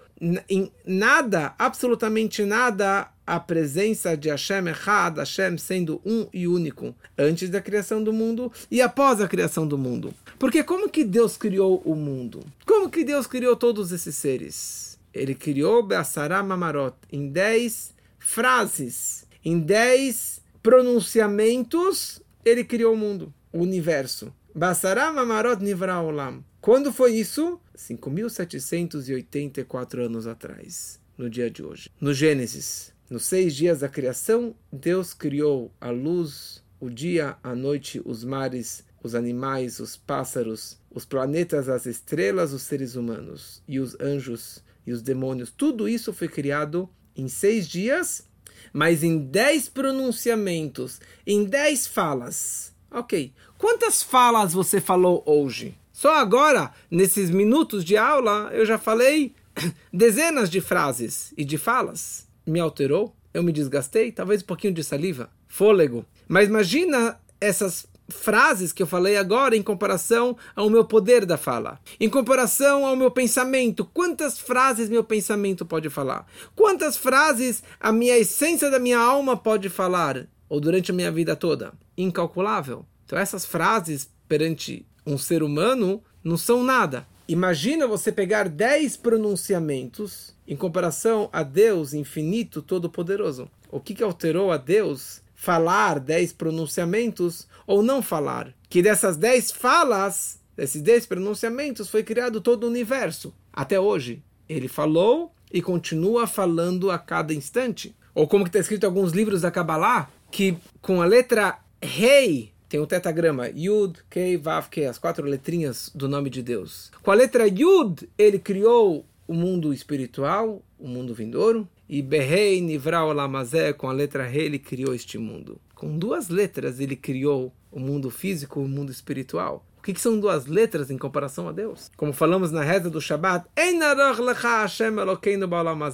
em 0.49 0.71
nada, 0.85 1.55
absolutamente 1.59 2.45
nada, 2.45 3.11
a 3.31 3.39
presença 3.39 4.17
de 4.17 4.29
Hashem 4.29 4.69
Echad, 4.69 5.19
Hashem 5.19 5.57
sendo 5.57 6.01
um 6.05 6.27
e 6.33 6.49
único, 6.49 6.93
antes 7.17 7.49
da 7.49 7.61
criação 7.61 8.03
do 8.03 8.13
mundo 8.13 8.51
e 8.69 8.83
após 8.83 9.21
a 9.21 9.29
criação 9.29 9.69
do 9.69 9.79
mundo. 9.79 10.13
Porque 10.37 10.65
como 10.65 10.89
que 10.89 11.05
Deus 11.05 11.37
criou 11.37 11.81
o 11.85 11.95
mundo? 11.95 12.41
Como 12.67 12.91
que 12.91 13.05
Deus 13.05 13.29
criou 13.29 13.55
todos 13.55 13.93
esses 13.93 14.17
seres? 14.17 14.99
Ele 15.15 15.37
criou 15.37 15.81
Be'asará 15.81 16.43
Mamarot 16.43 16.97
em 17.13 17.29
dez 17.29 17.95
frases, 18.19 19.25
em 19.45 19.61
dez 19.61 20.43
pronunciamentos, 20.61 22.21
ele 22.45 22.65
criou 22.65 22.95
o 22.95 22.97
mundo, 22.97 23.33
o 23.53 23.61
universo. 23.61 24.35
Basará 24.53 25.13
Mamarot 25.13 25.63
Nivra 25.63 26.01
Olam. 26.01 26.43
Quando 26.61 26.93
foi 26.93 27.15
isso? 27.15 27.61
5.784 27.77 30.05
anos 30.05 30.27
atrás, 30.27 30.99
no 31.17 31.31
dia 31.31 31.49
de 31.49 31.63
hoje. 31.63 31.89
No 32.01 32.13
Gênesis, 32.13 32.93
nos 33.11 33.25
seis 33.25 33.57
dias 33.57 33.81
da 33.81 33.89
criação, 33.89 34.55
Deus 34.73 35.13
criou 35.13 35.73
a 35.81 35.91
luz, 35.91 36.63
o 36.79 36.89
dia, 36.89 37.37
a 37.43 37.57
noite, 37.57 38.01
os 38.05 38.23
mares, 38.23 38.85
os 39.03 39.17
animais, 39.17 39.81
os 39.81 39.97
pássaros, 39.97 40.79
os 40.89 41.05
planetas, 41.05 41.69
as 41.69 41.87
estrelas, 41.87 42.53
os 42.53 42.63
seres 42.63 42.95
humanos 42.95 43.65
e 43.67 43.81
os 43.81 43.99
anjos 44.01 44.63
e 44.87 44.93
os 44.93 45.03
demônios. 45.03 45.51
Tudo 45.51 45.89
isso 45.89 46.13
foi 46.13 46.29
criado 46.29 46.89
em 47.17 47.27
seis 47.27 47.69
dias, 47.69 48.29
mas 48.73 49.03
em 49.03 49.19
dez 49.19 49.69
pronunciamentos, 49.69 51.01
em 51.27 51.45
dez 51.45 51.89
falas. 51.89 52.73
Ok. 52.93 53.33
Quantas 53.59 54.05
falas 54.05 54.53
você 54.53 54.81
falou 54.81 55.25
hoje? 55.27 55.77
Só 55.93 56.15
agora, 56.15 56.73
nesses 56.89 57.29
minutos 57.29 57.85
de 57.85 57.97
aula, 57.97 58.51
eu 58.53 58.65
já 58.65 58.79
falei 58.79 59.35
dezenas 59.93 60.49
de 60.49 60.61
frases 60.61 61.35
e 61.37 61.45
de 61.45 61.59
falas 61.59 62.30
me 62.51 62.61
alterou, 62.61 63.15
eu 63.33 63.43
me 63.43 63.53
desgastei, 63.53 64.11
talvez 64.11 64.43
um 64.43 64.47
pouquinho 64.47 64.75
de 64.75 64.83
saliva, 64.83 65.31
fôlego. 65.49 66.05
Mas 66.29 66.49
imagina 66.49 67.19
essas 67.41 67.89
frases 68.11 68.73
que 68.73 68.83
eu 68.83 68.87
falei 68.87 69.17
agora 69.17 69.57
em 69.57 69.63
comparação 69.63 70.37
ao 70.55 70.69
meu 70.69 70.85
poder 70.85 71.25
da 71.25 71.37
fala, 71.37 71.81
em 71.99 72.11
comparação 72.11 72.85
ao 72.85 72.97
meu 72.97 73.11
pensamento. 73.11 73.85
Quantas 73.85 74.39
frases 74.39 74.89
meu 74.89 75.05
pensamento 75.05 75.65
pode 75.65 75.89
falar? 75.89 76.27
Quantas 76.57 76.97
frases 76.97 77.63
a 77.79 77.93
minha 77.93 78.19
essência 78.19 78.69
da 78.69 78.79
minha 78.79 78.99
alma 78.99 79.37
pode 79.37 79.69
falar? 79.69 80.27
Ou 80.49 80.61
durante 80.61 80.91
a 80.91 80.95
minha 80.95 81.13
vida 81.13 81.37
toda? 81.37 81.73
Incalculável. 81.97 82.85
Então 83.07 83.19
essas 83.19 83.47
frases 83.47 84.11
perante 84.29 84.85
um 85.07 85.17
ser 85.17 85.43
humano 85.43 86.03
não 86.23 86.37
são 86.37 86.63
nada. 86.63 87.07
Imagina 87.29 87.87
você 87.87 88.11
pegar 88.11 88.49
10 88.49 88.97
pronunciamentos 88.97 90.35
em 90.51 90.57
comparação 90.57 91.31
a 91.33 91.45
Deus 91.45 91.95
infinito, 91.95 92.61
todo-poderoso. 92.61 93.49
O 93.71 93.79
que, 93.79 93.95
que 93.95 94.03
alterou 94.03 94.51
a 94.51 94.57
Deus 94.57 95.23
falar 95.33 96.01
10 96.01 96.33
pronunciamentos 96.33 97.47
ou 97.69 97.85
não 97.85 98.03
falar? 98.03 98.53
Que 98.69 98.83
dessas 98.83 99.17
10 99.17 99.53
falas, 99.53 100.41
desses 100.57 100.83
10 100.83 101.07
pronunciamentos, 101.07 101.89
foi 101.89 102.03
criado 102.03 102.41
todo 102.41 102.65
o 102.65 102.67
universo. 102.67 103.33
Até 103.53 103.79
hoje. 103.79 104.25
Ele 104.49 104.67
falou 104.67 105.33
e 105.53 105.63
continua 105.63 106.27
falando 106.27 106.91
a 106.91 106.99
cada 106.99 107.33
instante. 107.33 107.95
Ou 108.13 108.27
como 108.27 108.45
está 108.45 108.59
escrito 108.59 108.83
em 108.83 108.87
alguns 108.87 109.13
livros 109.13 109.43
da 109.43 109.53
Kabbalah, 109.53 110.11
que 110.33 110.59
com 110.83 111.01
a 111.01 111.07
letra 111.07 111.61
Rei 111.81 112.51
tem 112.69 112.81
o 112.81 112.87
tetagrama 112.87 113.49
Yud, 113.49 114.01
Kei, 114.11 114.37
Vav, 114.37 114.69
Kei, 114.69 114.87
as 114.87 114.99
quatro 114.99 115.27
letrinhas 115.27 115.91
do 115.95 116.09
nome 116.09 116.29
de 116.29 116.43
Deus. 116.43 116.91
Com 117.03 117.13
a 117.13 117.15
letra 117.15 117.47
Yud, 117.47 118.09
ele 118.19 118.39
criou 118.41 119.05
o 119.31 119.35
mundo 119.35 119.73
espiritual, 119.73 120.61
o 120.77 120.89
mundo 120.89 121.15
vindouro, 121.15 121.69
e 121.89 122.03
Berrei, 122.03 122.61
Nivra, 122.61 123.05
Olamazé, 123.05 123.73
com 123.73 123.89
a 123.89 123.93
letra 123.93 124.27
Rei, 124.27 124.47
ele 124.47 124.59
criou 124.59 124.93
este 124.93 125.19
mundo. 125.19 125.61
Com 125.73 125.97
duas 125.97 126.29
letras, 126.29 126.81
ele 126.81 126.97
criou 126.97 127.53
o 127.71 127.79
mundo 127.79 128.11
físico 128.11 128.61
e 128.61 128.65
o 128.65 128.69
mundo 128.69 128.91
espiritual. 128.91 129.65
O 129.79 129.83
que, 129.83 129.95
que, 129.95 130.01
são 130.01 130.19
duas 130.19 130.47
letras 130.47 130.91
em 130.91 130.99
comparação 130.99 131.49
a 131.49 131.53
Deus? 131.53 131.93
Como 131.97 132.13
falamos 132.13 132.51
na 132.51 132.65
reza 132.65 132.91
do 132.91 133.01
Shabbat, 133.01 133.47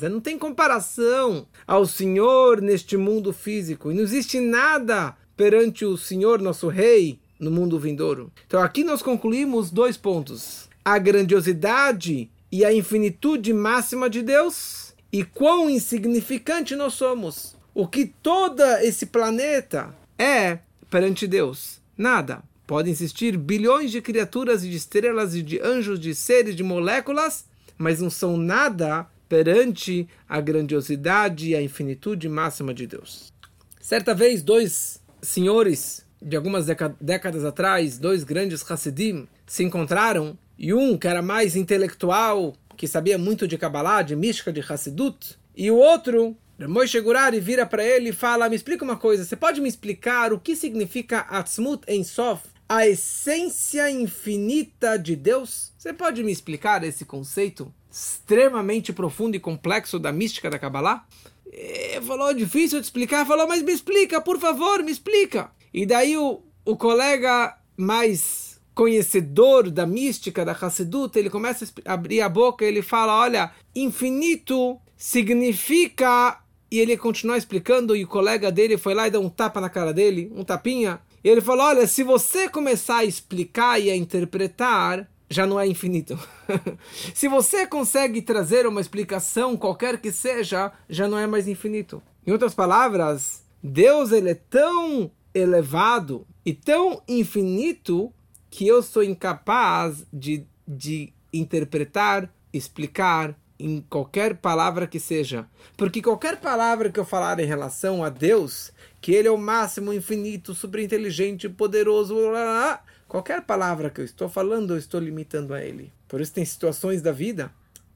não 0.08 0.20
tem 0.20 0.38
comparação 0.38 1.46
ao 1.66 1.84
Senhor 1.84 2.62
neste 2.62 2.96
mundo 2.96 3.34
físico. 3.34 3.92
E 3.92 3.94
não 3.94 4.02
existe 4.02 4.40
nada 4.40 5.14
perante 5.36 5.84
o 5.84 5.98
Senhor, 5.98 6.40
nosso 6.40 6.68
Rei, 6.68 7.20
no 7.38 7.50
mundo 7.50 7.78
vindouro. 7.78 8.32
Então 8.46 8.62
aqui 8.62 8.82
nós 8.82 9.02
concluímos 9.02 9.70
dois 9.70 9.98
pontos: 9.98 10.70
a 10.82 10.98
grandiosidade 10.98 12.30
e 12.50 12.64
a 12.64 12.72
infinitude 12.72 13.52
máxima 13.52 14.08
de 14.08 14.22
Deus 14.22 14.94
e 15.12 15.24
quão 15.24 15.68
insignificante 15.70 16.74
nós 16.76 16.94
somos. 16.94 17.56
O 17.74 17.86
que 17.86 18.06
todo 18.06 18.62
esse 18.82 19.06
planeta 19.06 19.94
é 20.18 20.58
perante 20.90 21.26
Deus? 21.26 21.80
Nada. 21.96 22.42
Podem 22.66 22.92
existir 22.92 23.36
bilhões 23.36 23.90
de 23.90 24.00
criaturas 24.00 24.64
e 24.64 24.70
de 24.70 24.76
estrelas 24.76 25.34
e 25.34 25.42
de 25.42 25.60
anjos, 25.60 26.00
de 26.00 26.14
seres, 26.14 26.56
de 26.56 26.62
moléculas, 26.62 27.44
mas 27.78 28.00
não 28.00 28.10
são 28.10 28.36
nada 28.36 29.06
perante 29.28 30.08
a 30.28 30.40
grandiosidade 30.40 31.50
e 31.50 31.54
a 31.54 31.62
infinitude 31.62 32.28
máxima 32.28 32.74
de 32.74 32.86
Deus. 32.86 33.32
Certa 33.80 34.14
vez, 34.14 34.42
dois 34.42 35.00
senhores 35.22 36.04
de 36.20 36.36
algumas 36.36 36.66
décadas 37.00 37.44
atrás, 37.44 37.98
dois 37.98 38.24
grandes 38.24 38.68
Hassidim, 38.68 39.28
se 39.46 39.62
encontraram 39.62 40.36
e 40.58 40.72
um 40.72 40.96
que 40.96 41.06
era 41.06 41.22
mais 41.22 41.56
intelectual, 41.56 42.54
que 42.76 42.86
sabia 42.86 43.18
muito 43.18 43.46
de 43.46 43.58
Kabbalah, 43.58 44.02
de 44.02 44.16
mística, 44.16 44.52
de 44.52 44.60
Hassidut, 44.60 45.38
e 45.56 45.70
o 45.70 45.76
outro, 45.76 46.36
Moshe 46.58 47.00
Gurari, 47.00 47.40
vira 47.40 47.64
para 47.66 47.84
ele 47.84 48.10
e 48.10 48.12
fala: 48.12 48.48
Me 48.48 48.56
explica 48.56 48.84
uma 48.84 48.96
coisa, 48.96 49.24
você 49.24 49.36
pode 49.36 49.60
me 49.60 49.68
explicar 49.68 50.32
o 50.32 50.40
que 50.40 50.54
significa 50.54 51.20
Atzmut 51.20 51.82
em 51.88 52.04
Sof, 52.04 52.42
a 52.68 52.86
essência 52.86 53.90
infinita 53.90 54.98
de 54.98 55.16
Deus? 55.16 55.72
Você 55.78 55.92
pode 55.92 56.22
me 56.22 56.32
explicar 56.32 56.82
esse 56.84 57.04
conceito 57.04 57.72
extremamente 57.90 58.92
profundo 58.92 59.36
e 59.36 59.40
complexo 59.40 59.98
da 59.98 60.12
mística 60.12 60.50
da 60.50 60.58
Kabbalah? 60.58 61.06
É, 61.50 62.00
falou, 62.02 62.34
difícil 62.34 62.80
de 62.80 62.86
explicar. 62.86 63.24
Falou, 63.24 63.46
mas 63.46 63.62
me 63.62 63.72
explica, 63.72 64.20
por 64.20 64.38
favor, 64.38 64.82
me 64.82 64.92
explica. 64.92 65.50
E 65.72 65.86
daí 65.86 66.16
o, 66.18 66.42
o 66.64 66.76
colega 66.76 67.56
mais 67.76 68.45
conhecedor 68.76 69.70
da 69.70 69.86
mística, 69.86 70.44
da 70.44 70.52
Hassedut, 70.52 71.18
ele 71.18 71.30
começa 71.30 71.66
a 71.86 71.94
abrir 71.94 72.20
a 72.20 72.28
boca 72.28 72.62
ele 72.62 72.82
fala, 72.82 73.18
olha, 73.18 73.50
infinito 73.74 74.78
significa... 74.96 76.40
E 76.70 76.80
ele 76.80 76.96
continua 76.96 77.38
explicando 77.38 77.94
e 77.96 78.04
o 78.04 78.08
colega 78.08 78.50
dele 78.50 78.76
foi 78.76 78.92
lá 78.92 79.06
e 79.06 79.10
deu 79.10 79.22
um 79.22 79.30
tapa 79.30 79.60
na 79.60 79.70
cara 79.70 79.94
dele, 79.94 80.30
um 80.34 80.42
tapinha. 80.44 81.00
E 81.22 81.28
ele 81.28 81.40
falou, 81.40 81.64
olha, 81.64 81.86
se 81.86 82.02
você 82.02 82.48
começar 82.48 82.98
a 82.98 83.04
explicar 83.04 83.80
e 83.80 83.88
a 83.88 83.96
interpretar, 83.96 85.08
já 85.30 85.46
não 85.46 85.58
é 85.60 85.66
infinito. 85.66 86.18
Se 87.14 87.28
você 87.28 87.66
consegue 87.66 88.20
trazer 88.20 88.66
uma 88.66 88.80
explicação, 88.80 89.56
qualquer 89.56 90.00
que 90.00 90.10
seja, 90.10 90.72
já 90.88 91.08
não 91.08 91.18
é 91.18 91.26
mais 91.26 91.46
infinito. 91.46 92.02
Em 92.26 92.32
outras 92.32 92.54
palavras, 92.54 93.44
Deus 93.62 94.10
ele 94.10 94.30
é 94.30 94.34
tão 94.34 95.10
elevado 95.32 96.26
e 96.44 96.52
tão 96.52 97.00
infinito 97.08 98.12
que 98.56 98.66
eu 98.66 98.82
sou 98.82 99.04
incapaz 99.04 100.06
de, 100.10 100.46
de 100.66 101.12
interpretar, 101.30 102.32
explicar 102.50 103.38
em 103.58 103.82
qualquer 103.82 104.38
palavra 104.38 104.86
que 104.86 104.98
seja. 104.98 105.46
Porque 105.76 106.00
qualquer 106.00 106.40
palavra 106.40 106.90
que 106.90 106.98
eu 106.98 107.04
falar 107.04 107.38
em 107.38 107.44
relação 107.44 108.02
a 108.02 108.08
Deus, 108.08 108.72
que 108.98 109.12
Ele 109.12 109.28
é 109.28 109.30
o 109.30 109.36
máximo, 109.36 109.92
infinito, 109.92 110.54
super 110.54 110.80
inteligente, 110.80 111.50
poderoso, 111.50 112.14
blá, 112.14 112.30
blá, 112.30 112.84
Qualquer 113.06 113.42
palavra 113.42 113.90
que 113.90 114.00
eu 114.00 114.04
estou 114.06 114.26
falando, 114.26 114.72
eu 114.72 114.78
estou 114.78 115.00
limitando 115.00 115.52
a 115.52 115.62
ele. 115.62 115.92
Por 116.08 116.22
isso 116.22 116.32
tem 116.32 116.44
situações 116.46 117.02
da 117.02 117.12
vida 117.12 117.52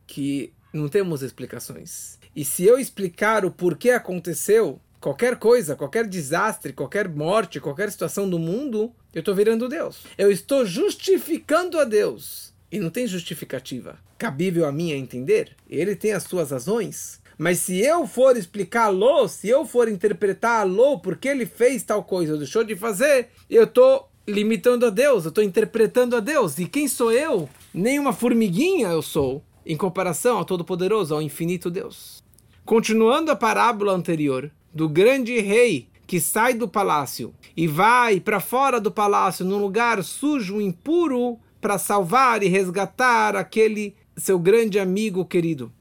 que 0.07 0.53
não 0.75 0.91
temos 0.91 1.23
explicações. 1.23 2.19
E 2.37 2.45
se 2.45 2.65
eu 2.65 2.79
explicar 2.79 3.47
o 3.47 3.51
porquê 3.51 3.93
aconteceu, 3.93 4.79
qualquer 5.01 5.37
coisa, 5.37 5.75
qualquer 5.75 6.07
desastre, 6.07 6.75
qualquer 6.75 7.09
morte, 7.09 7.61
qualquer 7.61 7.91
situação 7.91 8.29
do 8.29 8.39
mundo, 8.39 8.95
eu 9.15 9.21
estou 9.21 9.35
virando 9.35 9.69
Deus. 9.69 10.05
Eu 10.17 10.31
estou 10.31 10.65
justificando 10.65 11.79
a 11.79 11.85
Deus. 11.85 12.53
E 12.71 12.79
não 12.79 12.91
tem 12.91 13.07
justificativa 13.07 13.99
cabível 14.21 14.67
a 14.67 14.71
mim 14.71 14.93
a 14.93 14.97
entender. 14.97 15.57
Ele 15.69 15.97
tem 15.97 16.13
as 16.13 16.25
suas 16.25 16.51
razões. 16.51 17.19
Mas 17.39 17.59
se 17.61 17.81
eu 17.81 18.07
for 18.07 18.37
explicá-lo, 18.37 19.27
se 19.27 19.49
eu 19.49 19.65
for 19.65 19.89
interpretá-lo 19.89 21.01
porque 21.01 21.27
ele 21.27 21.47
fez 21.47 21.83
tal 21.83 22.05
coisa 22.05 22.33
ou 22.33 22.39
deixou 22.39 22.63
de 22.63 22.77
fazer, 22.77 23.29
eu 23.49 23.65
estou 23.65 24.11
limitando 24.29 24.85
a 24.85 24.91
Deus, 24.91 25.25
eu 25.25 25.31
estou 25.31 25.43
interpretando 25.43 26.15
a 26.15 26.21
Deus. 26.21 26.59
E 26.59 26.67
quem 26.67 26.87
sou 26.87 27.11
eu? 27.11 27.49
Nem 27.73 27.99
uma 27.99 28.13
formiguinha 28.13 28.89
eu 28.89 29.01
sou, 29.01 29.43
em 29.65 29.75
comparação 29.75 30.37
ao 30.37 30.45
Todo-Poderoso, 30.45 31.15
ao 31.15 31.23
infinito 31.23 31.71
Deus. 31.71 32.23
Continuando 32.63 33.31
a 33.31 33.37
parábola 33.37 33.95
anterior, 33.95 34.51
do 34.73 34.87
grande 34.87 35.41
rei 35.41 35.89
que 36.07 36.21
sai 36.21 36.53
do 36.53 36.69
palácio 36.69 37.35
e 37.57 37.67
vai 37.67 38.21
para 38.21 38.41
fora 38.41 38.81
do 38.81 38.91
palácio, 38.91 39.45
num 39.45 39.59
lugar 39.59 40.03
sujo, 40.03 40.61
impuro, 40.61 41.39
para 41.61 41.79
salvar 41.79 42.43
e 42.43 42.49
resgatar 42.49 43.37
aquele 43.37 43.95
seu 44.17 44.39
grande 44.39 44.79
amigo 44.79 45.25
querido. 45.25 45.73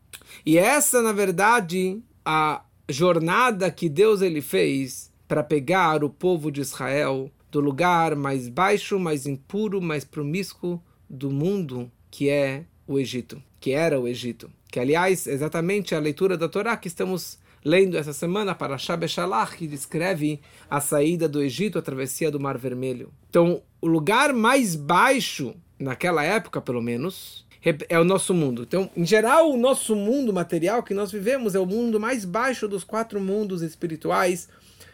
E 0.45 0.57
essa, 0.57 1.01
na 1.01 1.11
verdade, 1.11 2.01
a 2.25 2.61
jornada 2.87 3.71
que 3.71 3.87
Deus 3.87 4.21
ele 4.21 4.41
fez 4.41 5.11
para 5.27 5.43
pegar 5.43 6.03
o 6.03 6.09
povo 6.09 6.51
de 6.51 6.61
Israel 6.61 7.31
do 7.51 7.59
lugar 7.59 8.15
mais 8.15 8.47
baixo, 8.47 8.99
mais 8.99 9.25
impuro, 9.25 9.81
mais 9.81 10.03
promíscuo 10.03 10.81
do 11.09 11.31
mundo, 11.31 11.91
que 12.11 12.29
é 12.29 12.65
o 12.87 12.99
Egito, 12.99 13.41
que 13.59 13.71
era 13.71 13.99
o 13.99 14.07
Egito. 14.07 14.49
Que, 14.71 14.79
aliás, 14.79 15.27
é 15.27 15.31
exatamente 15.31 15.95
a 15.95 15.99
leitura 15.99 16.37
da 16.37 16.47
Torá 16.47 16.77
que 16.77 16.87
estamos 16.87 17.38
lendo 17.63 17.97
essa 17.97 18.13
semana 18.13 18.55
para 18.55 18.77
Shabeshalach, 18.77 19.55
que 19.55 19.67
descreve 19.67 20.39
a 20.69 20.79
saída 20.79 21.27
do 21.27 21.41
Egito, 21.41 21.77
a 21.77 21.81
travessia 21.81 22.31
do 22.31 22.39
Mar 22.39 22.57
Vermelho. 22.57 23.11
Então, 23.29 23.61
o 23.81 23.87
lugar 23.87 24.33
mais 24.33 24.75
baixo, 24.75 25.55
naquela 25.77 26.23
época 26.23 26.61
pelo 26.61 26.81
menos, 26.81 27.45
é 27.89 27.99
o 27.99 28.05
nosso 28.05 28.33
mundo. 28.33 28.63
Então, 28.63 28.89
em 28.95 29.05
geral, 29.05 29.51
o 29.51 29.57
nosso 29.57 29.95
mundo 29.95 30.31
material 30.31 30.81
que 30.81 30.93
nós 30.93 31.11
vivemos 31.11 31.55
é 31.55 31.59
o 31.59 31.65
mundo 31.65 31.99
mais 31.99 32.23
baixo 32.23 32.67
dos 32.67 32.83
quatro 32.83 33.19
mundos 33.19 33.61
espirituais, 33.61 34.47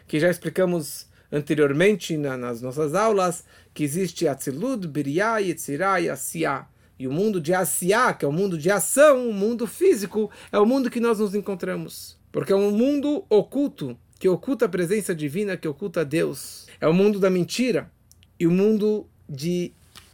que 0.08 0.18
já 0.18 0.28
explicamos 0.28 1.06
anteriormente 1.30 2.16
na, 2.16 2.36
nas 2.36 2.60
nossas 2.60 2.94
aulas, 2.94 3.44
que 3.72 3.84
existe 3.84 4.26
Atzilud, 4.26 4.86
Biriá, 4.88 5.38
Yetzirá 5.38 6.00
e 6.00 6.08
Asiá. 6.08 6.66
E 6.98 7.06
o 7.06 7.12
mundo 7.12 7.40
de 7.40 7.52
Asiá, 7.52 8.14
que 8.14 8.24
é 8.24 8.28
o 8.28 8.32
mundo 8.32 8.56
de 8.56 8.70
ação, 8.70 9.28
o 9.28 9.32
mundo 9.32 9.66
físico, 9.66 10.30
é 10.50 10.58
o 10.58 10.66
mundo 10.66 10.90
que 10.90 10.98
nós 10.98 11.18
nos 11.18 11.34
encontramos. 11.34 12.16
Porque 12.36 12.52
é 12.52 12.56
um 12.56 12.70
mundo 12.70 13.24
oculto, 13.30 13.96
que 14.18 14.28
oculta 14.28 14.66
a 14.66 14.68
presença 14.68 15.14
divina, 15.14 15.56
que 15.56 15.66
oculta 15.66 16.04
Deus. 16.04 16.66
É 16.78 16.86
o 16.86 16.92
mundo 16.92 17.18
da 17.18 17.30
mentira 17.30 17.90
e 18.38 18.46
o 18.46 18.50
mundo 18.50 19.06
de 19.26 19.72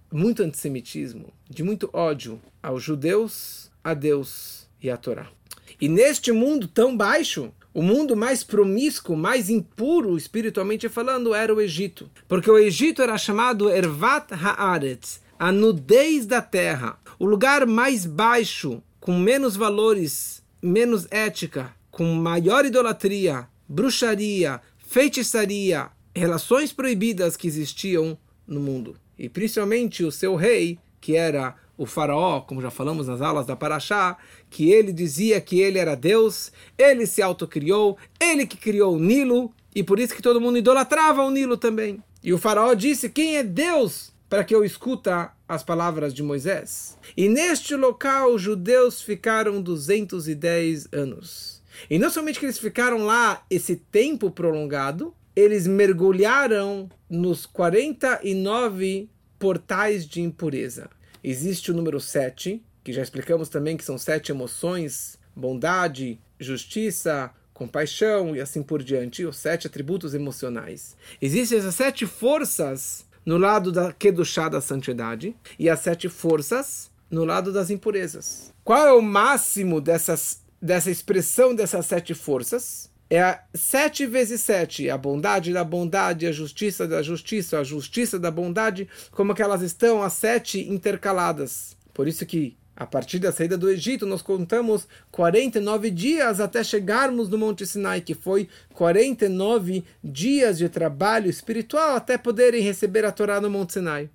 muito 0.08 0.40
antissemitismo, 0.40 1.32
de 1.50 1.64
muito 1.64 1.90
ódio 1.92 2.40
aos 2.62 2.80
judeus, 2.80 3.72
a 3.82 3.92
Deus 3.92 4.68
e 4.80 4.88
à 4.88 4.96
Torá. 4.96 5.32
E 5.80 5.88
neste 5.88 6.30
mundo 6.30 6.68
tão 6.68 6.96
baixo, 6.96 7.52
o 7.74 7.82
mundo 7.82 8.14
mais 8.14 8.44
promíscuo, 8.44 9.16
mais 9.16 9.50
impuro, 9.50 10.16
espiritualmente 10.16 10.88
falando, 10.88 11.34
era 11.34 11.52
o 11.52 11.60
Egito. 11.60 12.08
Porque 12.28 12.48
o 12.48 12.56
Egito 12.56 13.02
era 13.02 13.18
chamado 13.18 13.68
Ervat 13.68 14.30
Haaretz, 14.32 15.20
a 15.36 15.50
nudez 15.50 16.24
da 16.24 16.40
terra. 16.40 17.00
O 17.18 17.26
lugar 17.26 17.66
mais 17.66 18.06
baixo, 18.06 18.80
com 19.00 19.18
menos 19.18 19.56
valores, 19.56 20.40
menos 20.62 21.08
ética, 21.10 21.74
com 21.92 22.04
maior 22.14 22.64
idolatria, 22.64 23.46
bruxaria, 23.68 24.60
feitiçaria, 24.78 25.90
relações 26.12 26.72
proibidas 26.72 27.36
que 27.36 27.46
existiam 27.46 28.18
no 28.44 28.58
mundo 28.58 28.96
e 29.22 29.28
principalmente 29.28 30.02
o 30.02 30.10
seu 30.10 30.34
rei, 30.34 30.80
que 31.00 31.14
era 31.14 31.54
o 31.78 31.86
faraó, 31.86 32.40
como 32.40 32.60
já 32.60 32.72
falamos 32.72 33.06
nas 33.06 33.20
aulas 33.20 33.46
da 33.46 33.54
Paraxá, 33.54 34.16
que 34.50 34.72
ele 34.72 34.92
dizia 34.92 35.40
que 35.40 35.60
ele 35.60 35.78
era 35.78 35.94
Deus, 35.94 36.50
ele 36.76 37.06
se 37.06 37.22
autocriou, 37.22 37.96
ele 38.20 38.44
que 38.44 38.56
criou 38.56 38.96
o 38.96 38.98
Nilo, 38.98 39.52
e 39.72 39.82
por 39.84 40.00
isso 40.00 40.14
que 40.14 40.22
todo 40.22 40.40
mundo 40.40 40.58
idolatrava 40.58 41.22
o 41.22 41.30
Nilo 41.30 41.56
também. 41.56 42.02
E 42.20 42.32
o 42.32 42.38
faraó 42.38 42.74
disse: 42.74 43.08
Quem 43.08 43.36
é 43.36 43.44
Deus 43.44 44.12
para 44.28 44.42
que 44.42 44.52
eu 44.52 44.64
escuta 44.64 45.30
as 45.48 45.62
palavras 45.62 46.12
de 46.12 46.22
Moisés? 46.22 46.98
E 47.16 47.28
neste 47.28 47.76
local 47.76 48.34
os 48.34 48.42
judeus 48.42 49.00
ficaram 49.00 49.62
210 49.62 50.88
anos. 50.92 51.61
E 51.88 51.98
não 51.98 52.10
somente 52.10 52.38
que 52.38 52.46
eles 52.46 52.58
ficaram 52.58 53.04
lá 53.04 53.44
esse 53.50 53.76
tempo 53.76 54.30
prolongado, 54.30 55.14
eles 55.34 55.66
mergulharam 55.66 56.88
nos 57.08 57.46
49 57.46 59.08
portais 59.38 60.06
de 60.06 60.20
impureza. 60.20 60.90
Existe 61.22 61.70
o 61.70 61.74
número 61.74 62.00
7, 62.00 62.62
que 62.84 62.92
já 62.92 63.02
explicamos 63.02 63.48
também 63.48 63.76
que 63.76 63.84
são 63.84 63.96
sete 63.96 64.32
emoções: 64.32 65.18
bondade, 65.34 66.20
justiça, 66.38 67.30
compaixão 67.52 68.34
e 68.34 68.40
assim 68.40 68.62
por 68.62 68.82
diante, 68.82 69.24
os 69.24 69.36
sete 69.36 69.66
atributos 69.66 70.14
emocionais. 70.14 70.96
Existem 71.20 71.58
essas 71.58 71.74
sete 71.74 72.06
forças 72.06 73.06
no 73.24 73.38
lado 73.38 73.70
da 73.70 73.92
Kedushá 73.92 74.48
da 74.48 74.60
santidade 74.60 75.36
e 75.58 75.70
as 75.70 75.80
sete 75.80 76.08
forças 76.08 76.90
no 77.10 77.24
lado 77.24 77.52
das 77.52 77.70
impurezas. 77.70 78.52
Qual 78.64 78.86
é 78.86 78.92
o 78.92 79.02
máximo 79.02 79.80
dessas, 79.80 80.41
dessa 80.62 80.90
expressão 80.90 81.54
dessas 81.54 81.84
sete 81.86 82.14
forças? 82.14 82.92
é 83.12 83.20
a 83.20 83.42
sete 83.52 84.06
vezes 84.06 84.40
sete, 84.40 84.88
a 84.88 84.96
bondade 84.96 85.52
da 85.52 85.62
bondade, 85.62 86.26
a 86.26 86.32
justiça 86.32 86.88
da 86.88 87.02
justiça, 87.02 87.58
a 87.58 87.62
justiça 87.62 88.18
da 88.18 88.30
bondade, 88.30 88.88
como 89.10 89.34
que 89.34 89.42
elas 89.42 89.60
estão 89.60 90.02
as 90.02 90.14
sete 90.14 90.66
intercaladas. 90.66 91.76
Por 91.92 92.08
isso 92.08 92.24
que 92.24 92.56
a 92.74 92.86
partir 92.86 93.18
da 93.18 93.30
saída 93.30 93.58
do 93.58 93.68
Egito, 93.68 94.06
nós 94.06 94.22
contamos 94.22 94.88
49 95.10 95.90
dias 95.90 96.40
até 96.40 96.64
chegarmos 96.64 97.28
no 97.28 97.36
Monte 97.36 97.66
Sinai, 97.66 98.00
que 98.00 98.14
foi 98.14 98.48
49 98.72 99.84
dias 100.02 100.56
de 100.56 100.70
trabalho 100.70 101.28
espiritual 101.28 101.94
até 101.94 102.16
poderem 102.16 102.62
receber 102.62 103.04
a 103.04 103.12
Torá 103.12 103.42
no 103.42 103.50
Monte 103.50 103.74
Sinai. 103.74 104.08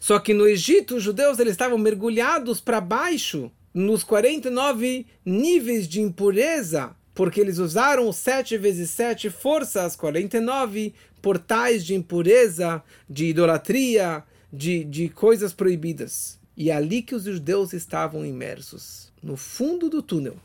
Só 0.00 0.18
que 0.18 0.32
no 0.32 0.48
Egito, 0.48 0.96
os 0.96 1.02
judeus 1.02 1.38
eles 1.38 1.52
estavam 1.52 1.76
mergulhados 1.76 2.62
para 2.62 2.80
baixo 2.80 3.52
nos 3.78 4.02
49 4.02 5.06
níveis 5.24 5.86
de 5.86 6.00
impureza 6.00 6.96
porque 7.14 7.40
eles 7.40 7.58
usaram 7.58 8.12
7 8.12 8.56
vezes 8.58 8.90
7 8.90 9.28
forças, 9.28 9.96
49 9.96 10.94
portais 11.20 11.84
de 11.84 11.94
impureza, 11.96 12.80
de 13.10 13.26
idolatria, 13.26 14.22
de, 14.52 14.84
de 14.84 15.08
coisas 15.08 15.52
proibidas. 15.52 16.38
E 16.56 16.70
é 16.70 16.74
ali 16.74 17.02
que 17.02 17.16
os 17.16 17.24
judeus 17.24 17.72
estavam 17.72 18.24
imersos, 18.24 19.12
no 19.20 19.36
fundo 19.36 19.88
do 19.88 20.00
túnel. 20.00 20.36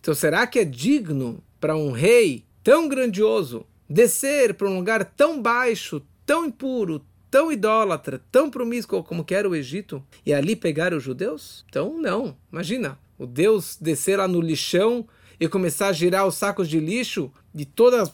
Então, 0.00 0.14
será 0.14 0.46
que 0.46 0.58
é 0.58 0.64
digno 0.64 1.42
para 1.60 1.76
um 1.76 1.90
rei 1.90 2.42
tão 2.64 2.88
grandioso 2.88 3.66
descer 3.88 4.54
para 4.54 4.70
um 4.70 4.76
lugar 4.76 5.04
tão 5.04 5.42
baixo, 5.42 6.02
tão 6.24 6.46
impuro, 6.46 7.04
tão 7.32 7.50
idólatra, 7.50 8.22
tão 8.30 8.50
promíscuo 8.50 9.02
como 9.02 9.24
que 9.24 9.34
era 9.34 9.48
o 9.48 9.56
Egito, 9.56 10.04
e 10.24 10.34
ali 10.34 10.54
pegar 10.54 10.92
os 10.92 11.02
judeus? 11.02 11.64
Então, 11.66 11.98
não. 11.98 12.36
Imagina, 12.52 12.98
o 13.18 13.26
Deus 13.26 13.78
descer 13.80 14.18
lá 14.18 14.28
no 14.28 14.38
lixão 14.38 15.08
e 15.40 15.48
começar 15.48 15.88
a 15.88 15.92
girar 15.94 16.26
os 16.26 16.34
sacos 16.34 16.68
de 16.68 16.78
lixo 16.78 17.32
de 17.52 17.64
toda 17.64 18.12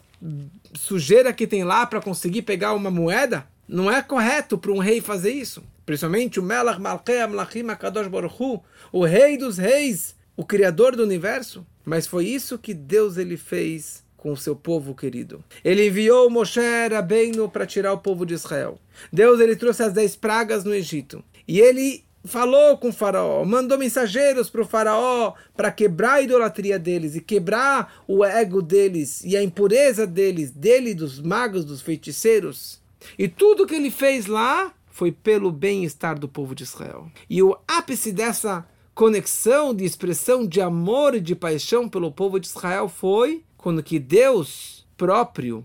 sujeira 0.76 1.32
que 1.32 1.48
tem 1.48 1.64
lá 1.64 1.84
para 1.84 2.00
conseguir 2.00 2.42
pegar 2.42 2.74
uma 2.74 2.92
moeda, 2.92 3.48
não 3.66 3.90
é 3.90 4.00
correto 4.00 4.56
para 4.56 4.70
um 4.70 4.78
rei 4.78 5.00
fazer 5.00 5.32
isso. 5.32 5.64
Principalmente 5.84 6.38
o 6.38 6.42
Melach 6.42 6.80
Malchei 6.80 7.20
Amlachim 7.20 7.68
Akadosh 7.68 8.06
Baruch 8.06 8.62
o 8.92 9.04
rei 9.04 9.36
dos 9.36 9.58
reis, 9.58 10.14
o 10.36 10.44
criador 10.44 10.94
do 10.94 11.02
universo. 11.02 11.66
Mas 11.84 12.06
foi 12.06 12.26
isso 12.26 12.56
que 12.56 12.72
Deus 12.72 13.16
ele 13.16 13.36
fez 13.36 14.04
com 14.18 14.32
o 14.32 14.36
seu 14.36 14.54
povo 14.54 14.94
querido. 14.94 15.42
Ele 15.64 15.86
enviou 15.86 16.28
Moshe 16.28 16.60
Rabbeinu 16.90 17.48
para 17.48 17.64
tirar 17.64 17.94
o 17.94 17.98
povo 17.98 18.26
de 18.26 18.34
Israel. 18.34 18.78
Deus 19.10 19.40
ele 19.40 19.56
trouxe 19.56 19.82
as 19.82 19.92
dez 19.94 20.14
pragas 20.14 20.64
no 20.64 20.74
Egito. 20.74 21.24
E 21.46 21.60
ele 21.60 22.04
falou 22.24 22.76
com 22.76 22.88
o 22.88 22.92
faraó, 22.92 23.44
mandou 23.44 23.78
mensageiros 23.78 24.50
para 24.50 24.60
o 24.60 24.66
faraó 24.66 25.32
para 25.56 25.70
quebrar 25.70 26.14
a 26.14 26.22
idolatria 26.22 26.78
deles 26.78 27.14
e 27.14 27.20
quebrar 27.20 28.02
o 28.06 28.24
ego 28.24 28.60
deles 28.60 29.22
e 29.24 29.36
a 29.36 29.42
impureza 29.42 30.06
deles, 30.06 30.50
dele, 30.50 30.94
dos 30.94 31.20
magos, 31.20 31.64
dos 31.64 31.80
feiticeiros. 31.80 32.82
E 33.16 33.28
tudo 33.28 33.66
que 33.66 33.76
ele 33.76 33.90
fez 33.90 34.26
lá 34.26 34.74
foi 34.90 35.12
pelo 35.12 35.52
bem-estar 35.52 36.18
do 36.18 36.28
povo 36.28 36.56
de 36.56 36.64
Israel. 36.64 37.08
E 37.30 37.40
o 37.40 37.56
ápice 37.68 38.10
dessa 38.10 38.66
conexão 38.94 39.72
de 39.72 39.84
expressão 39.84 40.44
de 40.44 40.60
amor 40.60 41.14
e 41.14 41.20
de 41.20 41.36
paixão 41.36 41.88
pelo 41.88 42.10
povo 42.10 42.40
de 42.40 42.48
Israel 42.48 42.88
foi 42.88 43.44
quando 43.68 43.82
que 43.82 43.98
Deus 43.98 44.86
próprio, 44.96 45.62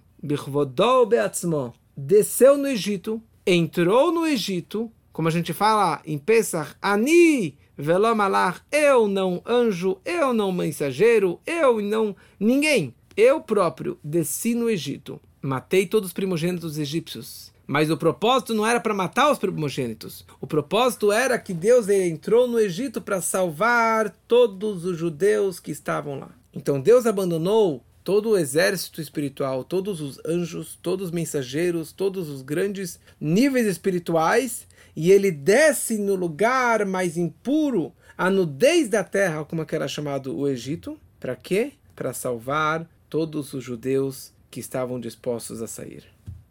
desceu 1.96 2.58
no 2.58 2.68
Egito, 2.68 3.24
entrou 3.48 4.12
no 4.12 4.28
Egito 4.28 4.92
como 5.14 5.30
a 5.30 5.32
gente 5.32 5.54
fala 5.54 6.02
em 6.06 6.18
Pesach, 6.18 6.76
Ani 6.82 7.58
velomalach, 7.78 8.60
eu 8.70 9.08
não 9.08 9.42
anjo, 9.46 9.98
eu 10.04 10.34
não 10.34 10.52
mensageiro, 10.52 11.40
eu 11.46 11.82
não 11.82 12.14
ninguém. 12.38 12.94
Eu 13.16 13.40
próprio 13.40 13.98
desci 14.04 14.54
no 14.54 14.70
Egito, 14.70 15.18
matei 15.42 15.88
todos 15.88 16.08
os 16.08 16.14
primogênitos 16.14 16.78
egípcios. 16.78 17.54
Mas 17.66 17.90
o 17.90 17.96
propósito 17.96 18.54
não 18.54 18.66
era 18.68 18.82
para 18.82 18.94
matar 18.94 19.32
os 19.32 19.40
primogênitos. 19.40 20.26
O 20.42 20.46
propósito 20.46 21.10
era 21.10 21.40
que 21.40 21.54
Deus 21.54 21.88
entrou 21.88 22.50
no 22.50 22.60
Egito 22.60 23.00
para 23.00 23.22
salvar 23.22 24.14
todos 24.28 24.84
os 24.84 24.98
judeus 24.98 25.58
que 25.58 25.72
estavam 25.72 26.20
lá. 26.20 26.32
Então 26.54 26.80
Deus 26.80 27.06
abandonou 27.06 27.84
todo 28.04 28.32
o 28.32 28.38
exército 28.38 29.00
espiritual, 29.00 29.64
todos 29.64 30.02
os 30.02 30.20
anjos, 30.26 30.78
todos 30.82 31.08
os 31.08 31.12
mensageiros, 31.12 31.92
todos 31.92 32.30
os 32.30 32.42
grandes 32.42 33.00
níveis 33.20 33.66
espirituais 33.66 34.68
e 34.96 35.12
ele 35.12 35.32
desce 35.32 35.98
no 35.98 36.16
lugar 36.16 36.86
mais 36.86 37.18
impuro, 37.18 37.94
a 38.18 38.30
nudez 38.30 38.90
da 38.90 39.04
terra, 39.04 39.44
como 39.44 39.66
era 39.72 39.88
chamado 39.88 40.38
o 40.38 40.48
Egito, 40.48 41.00
para 41.20 41.36
quê? 41.36 41.74
Para 41.96 42.14
salvar 42.14 42.88
todos 43.10 43.54
os 43.54 43.64
judeus 43.64 44.32
que 44.52 44.60
estavam 44.60 45.00
dispostos 45.00 45.62
a 45.62 45.68
sair. 45.68 46.04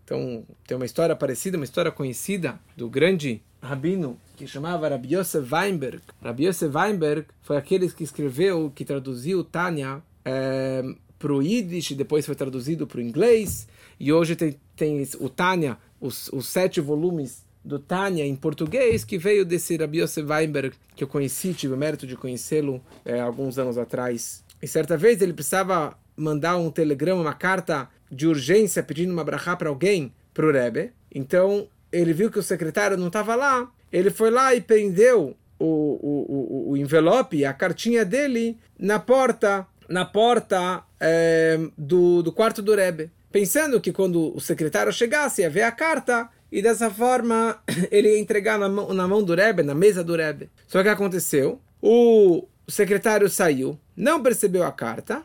Então, 0.04 0.44
tem 0.66 0.76
uma 0.76 0.86
história 0.86 1.14
parecida, 1.14 1.56
uma 1.56 1.64
história 1.64 1.92
conhecida 1.92 2.58
do 2.76 2.88
grande 2.88 3.40
rabino 3.62 4.18
que 4.36 4.46
chamava 4.46 4.88
Rabbi 4.88 5.14
Yosef 5.14 5.54
Weinberg. 5.54 6.02
Rabbi 6.20 6.48
Yosef 6.48 6.76
Weinberg 6.76 7.26
foi 7.42 7.56
aquele 7.56 7.88
que 7.88 8.02
escreveu, 8.02 8.72
que 8.74 8.84
traduziu 8.84 9.44
Tânia 9.44 10.02
é, 10.24 10.82
para 11.22 11.32
o 11.32 11.40
Yiddish, 11.40 11.92
depois 11.92 12.26
foi 12.26 12.35
traduzido 12.35 12.85
para 12.85 12.98
o 12.98 13.00
inglês, 13.00 13.68
e 14.00 14.12
hoje 14.12 14.35
tem, 14.35 14.56
tem 14.74 15.08
o 15.20 15.28
Tânia, 15.28 15.78
os, 16.00 16.28
os 16.32 16.48
sete 16.48 16.80
volumes 16.80 17.44
do 17.64 17.78
Tânia 17.78 18.26
em 18.26 18.35
português, 18.35 19.04
que 19.04 19.16
veio 19.16 19.44
desse 19.44 19.76
Rabbi 19.76 20.00
Yosef 20.00 20.28
Weinberg, 20.28 20.74
que 20.96 21.04
eu 21.04 21.06
conheci, 21.06 21.54
tive 21.54 21.74
o 21.74 21.76
mérito 21.76 22.08
de 22.08 22.16
conhecê-lo 22.16 22.82
é, 23.04 23.20
alguns 23.20 23.56
anos 23.56 23.78
atrás. 23.78 24.42
E 24.61 24.66
certa 24.66 24.96
vez 24.96 25.22
ele 25.22 25.32
precisava 25.32 25.96
mandar 26.16 26.56
um 26.56 26.72
telegrama, 26.72 27.20
uma 27.20 27.35
carta 27.35 27.88
de 28.11 28.26
urgência 28.26 28.82
pedindo 28.82 29.12
uma 29.12 29.22
brachá 29.22 29.54
para 29.54 29.68
alguém, 29.68 30.12
para 30.35 30.44
o 30.44 30.50
Rebbe. 30.50 30.90
Então 31.14 31.68
ele 31.92 32.12
viu 32.12 32.32
que 32.32 32.38
o 32.40 32.42
secretário 32.42 32.96
não 32.96 33.06
estava 33.06 33.37
lá, 33.37 33.70
ele 33.92 34.11
foi 34.11 34.30
lá 34.30 34.52
e 34.56 34.61
prendeu 34.61 35.37
o, 35.56 35.66
o, 35.66 36.66
o, 36.68 36.70
o 36.70 36.76
envelope, 36.76 37.44
a 37.44 37.52
cartinha 37.52 38.04
dele, 38.04 38.58
na 38.76 38.98
porta, 38.98 39.68
na 39.88 40.04
porta 40.04 40.82
é, 41.00 41.58
do, 41.76 42.22
do 42.22 42.32
quarto 42.32 42.62
do 42.62 42.74
Rebbe. 42.74 43.10
Pensando 43.30 43.80
que 43.80 43.92
quando 43.92 44.36
o 44.36 44.40
secretário 44.40 44.92
chegasse 44.92 45.42
ia 45.42 45.50
ver 45.50 45.62
a 45.62 45.72
carta 45.72 46.28
e 46.50 46.60
dessa 46.60 46.90
forma 46.90 47.58
ele 47.90 48.08
ia 48.08 48.18
entregar 48.18 48.58
na 48.58 48.68
mão, 48.68 48.92
na 48.92 49.08
mão 49.08 49.22
do 49.22 49.34
Rebbe, 49.34 49.62
na 49.62 49.74
mesa 49.74 50.04
do 50.04 50.14
Rebbe. 50.14 50.50
Só 50.68 50.82
que 50.82 50.88
aconteceu, 50.88 51.60
o 51.80 52.46
secretário 52.68 53.28
saiu, 53.28 53.78
não 53.96 54.22
percebeu 54.22 54.64
a 54.64 54.72
carta 54.72 55.22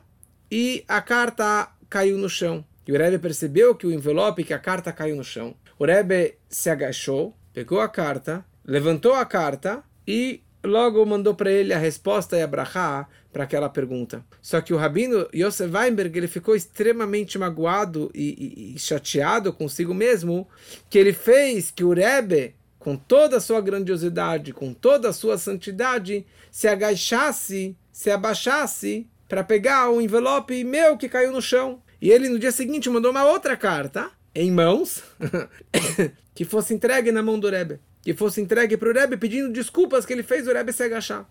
e 0.49 0.83
a 0.87 1.01
carta 1.01 1.69
caiu 1.89 2.17
no 2.17 2.29
chão. 2.29 2.63
E 2.87 2.91
o 2.91 2.97
Rebbe 2.97 3.19
percebeu 3.19 3.75
que 3.75 3.85
o 3.85 3.91
envelope, 3.91 4.43
que 4.43 4.53
a 4.53 4.59
carta 4.59 4.93
caiu 4.93 5.15
no 5.15 5.23
chão. 5.23 5.53
O 5.77 5.85
Rebbe 5.85 6.35
se 6.49 6.69
agachou, 6.69 7.35
pegou 7.53 7.81
a 7.81 7.89
carta, 7.89 8.45
levantou 8.65 9.13
a 9.13 9.25
carta 9.25 9.83
e 10.07 10.41
logo 10.67 11.05
mandou 11.05 11.33
para 11.33 11.51
ele 11.51 11.73
a 11.73 11.77
resposta 11.77 12.37
e 12.37 12.41
a 12.41 12.47
para 12.47 13.43
aquela 13.43 13.69
pergunta. 13.69 14.23
Só 14.41 14.61
que 14.61 14.73
o 14.73 14.77
rabino 14.77 15.27
Yosef 15.33 15.73
Weinberg 15.73 16.17
ele 16.17 16.27
ficou 16.27 16.55
extremamente 16.55 17.37
magoado 17.37 18.11
e, 18.13 18.73
e, 18.73 18.75
e, 18.75 18.79
chateado 18.79 19.53
consigo 19.53 19.93
mesmo 19.93 20.47
que 20.89 20.97
ele 20.97 21.13
fez 21.13 21.71
que 21.71 21.83
o 21.83 21.93
Rebbe, 21.93 22.55
com 22.79 22.95
toda 22.95 23.37
a 23.37 23.41
sua 23.41 23.61
grandiosidade, 23.61 24.53
com 24.53 24.73
toda 24.73 25.09
a 25.09 25.13
sua 25.13 25.37
santidade, 25.37 26.25
se 26.51 26.67
agachasse, 26.67 27.75
se 27.91 28.09
abaixasse 28.09 29.07
para 29.27 29.43
pegar 29.43 29.89
o 29.89 30.01
envelope 30.01 30.63
meu 30.63 30.97
que 30.97 31.09
caiu 31.09 31.31
no 31.31 31.41
chão. 31.41 31.81
E 32.01 32.11
ele 32.11 32.29
no 32.29 32.39
dia 32.39 32.51
seguinte 32.51 32.89
mandou 32.89 33.11
uma 33.11 33.25
outra 33.25 33.57
carta 33.57 34.11
em 34.33 34.51
mãos 34.51 35.03
que 36.33 36.45
fosse 36.45 36.73
entregue 36.73 37.11
na 37.11 37.23
mão 37.23 37.39
do 37.39 37.49
Rebbe 37.49 37.79
que 38.07 38.13
fosse 38.13 38.39
entregue 38.39 38.77
para 38.77 38.89
o 38.89 38.93
Rebbe 38.93 39.17
pedindo 39.17 39.51
desculpas 39.51 40.05
que 40.05 40.13
ele 40.13 40.23
fez 40.23 40.47
o 40.47 40.53
Rebbe 40.53 40.71
se 40.71 40.81
agachar. 40.81 41.29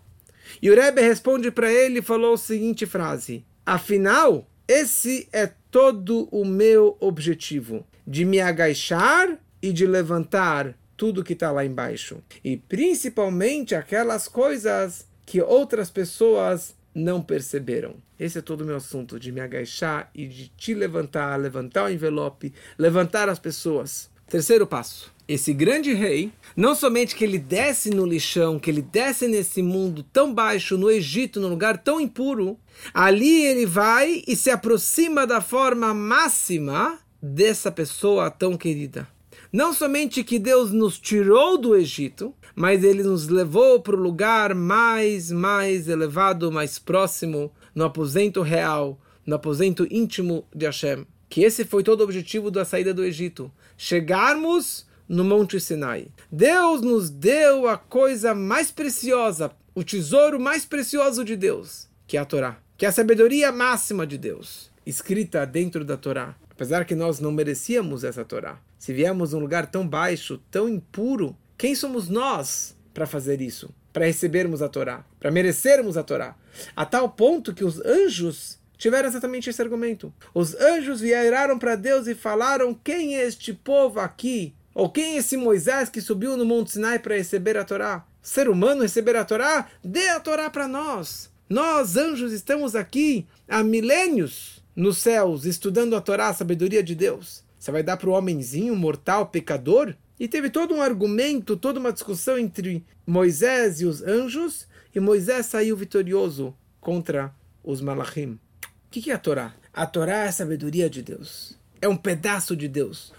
E 0.61 0.69
o 0.69 0.75
Rebbe 0.75 1.01
responde 1.01 1.49
para 1.49 1.73
ele 1.73 1.97
e 1.97 2.03
falou 2.03 2.35
a 2.35 2.37
seguinte 2.37 2.85
frase: 2.85 3.43
Afinal, 3.65 4.47
esse 4.67 5.27
é 5.33 5.49
todo 5.71 6.29
o 6.31 6.45
meu 6.45 6.95
objetivo, 6.99 7.83
de 8.05 8.23
me 8.23 8.39
agachar 8.39 9.39
e 9.59 9.73
de 9.73 9.87
levantar 9.87 10.77
tudo 10.95 11.23
que 11.23 11.33
está 11.33 11.49
lá 11.49 11.65
embaixo. 11.65 12.21
E 12.43 12.57
principalmente 12.57 13.73
aquelas 13.73 14.27
coisas 14.27 15.07
que 15.25 15.41
outras 15.41 15.89
pessoas 15.89 16.75
não 16.93 17.23
perceberam. 17.23 17.95
Esse 18.19 18.37
é 18.37 18.41
todo 18.43 18.61
o 18.61 18.65
meu 18.65 18.75
assunto, 18.75 19.19
de 19.19 19.31
me 19.31 19.41
agachar 19.41 20.11
e 20.13 20.27
de 20.27 20.49
te 20.49 20.75
levantar, 20.75 21.37
levantar 21.37 21.85
o 21.85 21.89
envelope, 21.89 22.53
levantar 22.77 23.29
as 23.29 23.39
pessoas. 23.39 24.11
Terceiro 24.27 24.67
passo. 24.67 25.16
Esse 25.27 25.51
grande 25.51 25.93
rei, 25.93 26.31
não 26.55 26.73
somente 26.73 27.13
que 27.13 27.23
ele 27.23 27.37
desce 27.37 27.89
no 27.89 28.05
lixão, 28.05 28.57
que 28.57 28.71
ele 28.71 28.81
desce 28.81 29.27
nesse 29.27 29.61
mundo 29.61 30.01
tão 30.01 30.33
baixo, 30.33 30.77
no 30.77 30.89
Egito, 30.89 31.41
num 31.41 31.49
lugar 31.49 31.77
tão 31.79 31.99
impuro, 31.99 32.57
ali 32.93 33.43
ele 33.43 33.65
vai 33.65 34.23
e 34.25 34.35
se 34.37 34.49
aproxima 34.49 35.27
da 35.27 35.41
forma 35.41 35.93
máxima 35.93 36.97
dessa 37.21 37.69
pessoa 37.69 38.31
tão 38.31 38.55
querida. 38.55 39.05
Não 39.51 39.73
somente 39.73 40.23
que 40.23 40.39
Deus 40.39 40.71
nos 40.71 40.97
tirou 40.97 41.57
do 41.57 41.75
Egito, 41.75 42.33
mas 42.55 42.83
ele 42.83 43.03
nos 43.03 43.27
levou 43.27 43.81
para 43.81 43.95
o 43.95 43.99
lugar 43.99 44.55
mais, 44.55 45.29
mais 45.29 45.89
elevado, 45.89 46.51
mais 46.51 46.79
próximo, 46.79 47.51
no 47.75 47.83
aposento 47.83 48.41
real, 48.41 48.97
no 49.25 49.35
aposento 49.35 49.85
íntimo 49.91 50.45
de 50.55 50.65
Hashem. 50.65 51.05
Que 51.29 51.43
esse 51.43 51.65
foi 51.65 51.83
todo 51.83 51.99
o 51.99 52.03
objetivo 52.03 52.49
da 52.49 52.63
saída 52.63 52.93
do 52.93 53.03
Egito 53.03 53.51
chegarmos 53.77 54.87
no 55.07 55.23
Monte 55.23 55.59
Sinai. 55.59 56.07
Deus 56.31 56.81
nos 56.81 57.09
deu 57.09 57.67
a 57.67 57.77
coisa 57.77 58.35
mais 58.35 58.71
preciosa, 58.71 59.51
o 59.73 59.83
tesouro 59.83 60.39
mais 60.39 60.65
precioso 60.65 61.23
de 61.23 61.35
Deus, 61.35 61.87
que 62.05 62.17
é 62.17 62.19
a 62.19 62.25
Torá, 62.25 62.57
que 62.77 62.85
é 62.85 62.89
a 62.89 62.91
sabedoria 62.91 63.51
máxima 63.51 64.05
de 64.05 64.17
Deus, 64.17 64.71
escrita 64.85 65.45
dentro 65.45 65.85
da 65.85 65.97
Torá. 65.97 66.35
Apesar 66.49 66.85
que 66.85 66.95
nós 66.95 67.19
não 67.19 67.31
merecíamos 67.31 68.03
essa 68.03 68.25
Torá. 68.25 68.59
Se 68.79 68.91
viemos 68.91 69.33
um 69.33 69.39
lugar 69.39 69.67
tão 69.67 69.87
baixo, 69.87 70.41
tão 70.49 70.67
impuro, 70.67 71.37
quem 71.57 71.75
somos 71.75 72.09
nós 72.09 72.75
para 72.93 73.05
fazer 73.05 73.41
isso? 73.41 73.69
Para 73.93 74.05
recebermos 74.05 74.61
a 74.61 74.67
Torá, 74.67 75.05
para 75.19 75.29
merecermos 75.29 75.97
a 75.97 76.03
Torá. 76.03 76.35
A 76.75 76.85
tal 76.85 77.09
ponto 77.09 77.53
que 77.53 77.63
os 77.63 77.79
anjos 77.81 78.57
tiveram 78.77 79.09
exatamente 79.09 79.49
esse 79.49 79.61
argumento. 79.61 80.13
Os 80.33 80.55
anjos 80.55 81.01
vieram 81.01 81.57
para 81.59 81.75
Deus 81.75 82.07
e 82.07 82.15
falaram: 82.15 82.73
quem 82.73 83.17
é 83.17 83.25
este 83.25 83.53
povo 83.53 83.99
aqui? 83.99 84.55
Ou 84.77 84.91
quem 84.91 85.15
é 85.15 85.17
esse 85.17 85.35
Moisés 85.35 85.89
que 85.89 85.99
subiu 85.99 86.37
no 86.37 86.45
Monte 86.45 86.73
Sinai 86.73 86.99
para 86.99 87.17
receber 87.17 87.57
a 87.57 87.65
Torá? 87.65 88.05
Ser 88.21 88.47
humano 88.47 88.83
receber 88.83 89.15
a 89.15 89.25
Torá? 89.25 89.67
Dê 89.83 90.09
a 90.09 90.19
Torá 90.19 90.51
para 90.51 90.67
nós. 90.67 91.31
Nós, 91.49 91.97
anjos, 91.97 92.31
estamos 92.31 92.75
aqui 92.75 93.25
há 93.47 93.63
milênios 93.63 94.63
nos 94.75 94.99
céus 94.99 95.45
estudando 95.45 95.95
a 95.95 95.99
Torá, 95.99 96.27
a 96.27 96.33
sabedoria 96.35 96.83
de 96.83 96.93
Deus. 96.93 97.43
Você 97.57 97.71
vai 97.71 97.81
dar 97.81 97.97
para 97.97 98.07
o 98.07 98.13
homenzinho 98.13 98.75
mortal, 98.75 99.25
pecador? 99.25 99.95
E 100.19 100.27
teve 100.27 100.47
todo 100.47 100.75
um 100.75 100.81
argumento, 100.83 101.57
toda 101.57 101.79
uma 101.79 101.91
discussão 101.91 102.37
entre 102.37 102.85
Moisés 103.03 103.81
e 103.81 103.85
os 103.85 104.03
anjos, 104.03 104.67
e 104.93 104.99
Moisés 104.99 105.47
saiu 105.47 105.75
vitorioso 105.75 106.55
contra 106.79 107.33
os 107.63 107.81
malachim. 107.81 108.37
O 108.63 108.91
que 108.91 109.09
é 109.09 109.15
a 109.15 109.17
Torá? 109.17 109.55
A 109.73 109.87
Torá 109.87 110.25
é 110.25 110.27
a 110.27 110.31
sabedoria 110.31 110.87
de 110.87 111.01
Deus. 111.01 111.57
É 111.81 111.87
um 111.87 111.97
pedaço 111.97 112.55
de 112.55 112.67
Deus. 112.67 113.13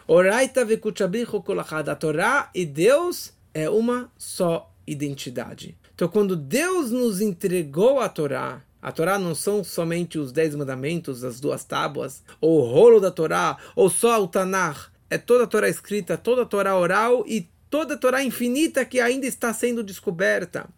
A 1.91 1.95
Torá 1.95 2.51
e 2.55 2.65
Deus 2.65 3.33
é 3.55 3.69
uma 3.69 4.11
só 4.17 4.73
identidade. 4.87 5.77
Então, 5.95 6.09
quando 6.09 6.37
Deus 6.37 6.91
nos 6.91 7.21
entregou 7.21 8.01
a 8.01 8.09
Torá, 8.09 8.63
a 8.81 8.93
Torá 8.93 9.19
não 9.19 9.35
são 9.35 9.65
somente 9.65 10.19
os 10.19 10.31
dez 10.31 10.55
mandamentos, 10.55 11.25
as 11.25 11.41
duas 11.41 11.65
tábuas, 11.65 12.23
ou 12.41 12.61
o 12.61 12.73
rolo 12.73 13.01
da 13.01 13.11
Torá, 13.11 13.59
ou 13.75 13.91
só 13.91 14.23
o 14.23 14.29
Tanar. 14.29 14.93
É 15.11 15.19
toda 15.19 15.45
a 15.45 15.47
Torá 15.47 15.69
escrita, 15.69 16.17
toda 16.17 16.43
a 16.43 16.47
Torá 16.47 16.77
oral 16.77 17.25
e 17.27 17.49
toda 17.69 17.95
a 17.95 17.99
Torá 17.99 18.23
infinita 18.23 18.85
que 18.85 19.01
ainda 19.01 19.27
está 19.27 19.53
sendo 19.53 19.83
descoberta 19.83 20.69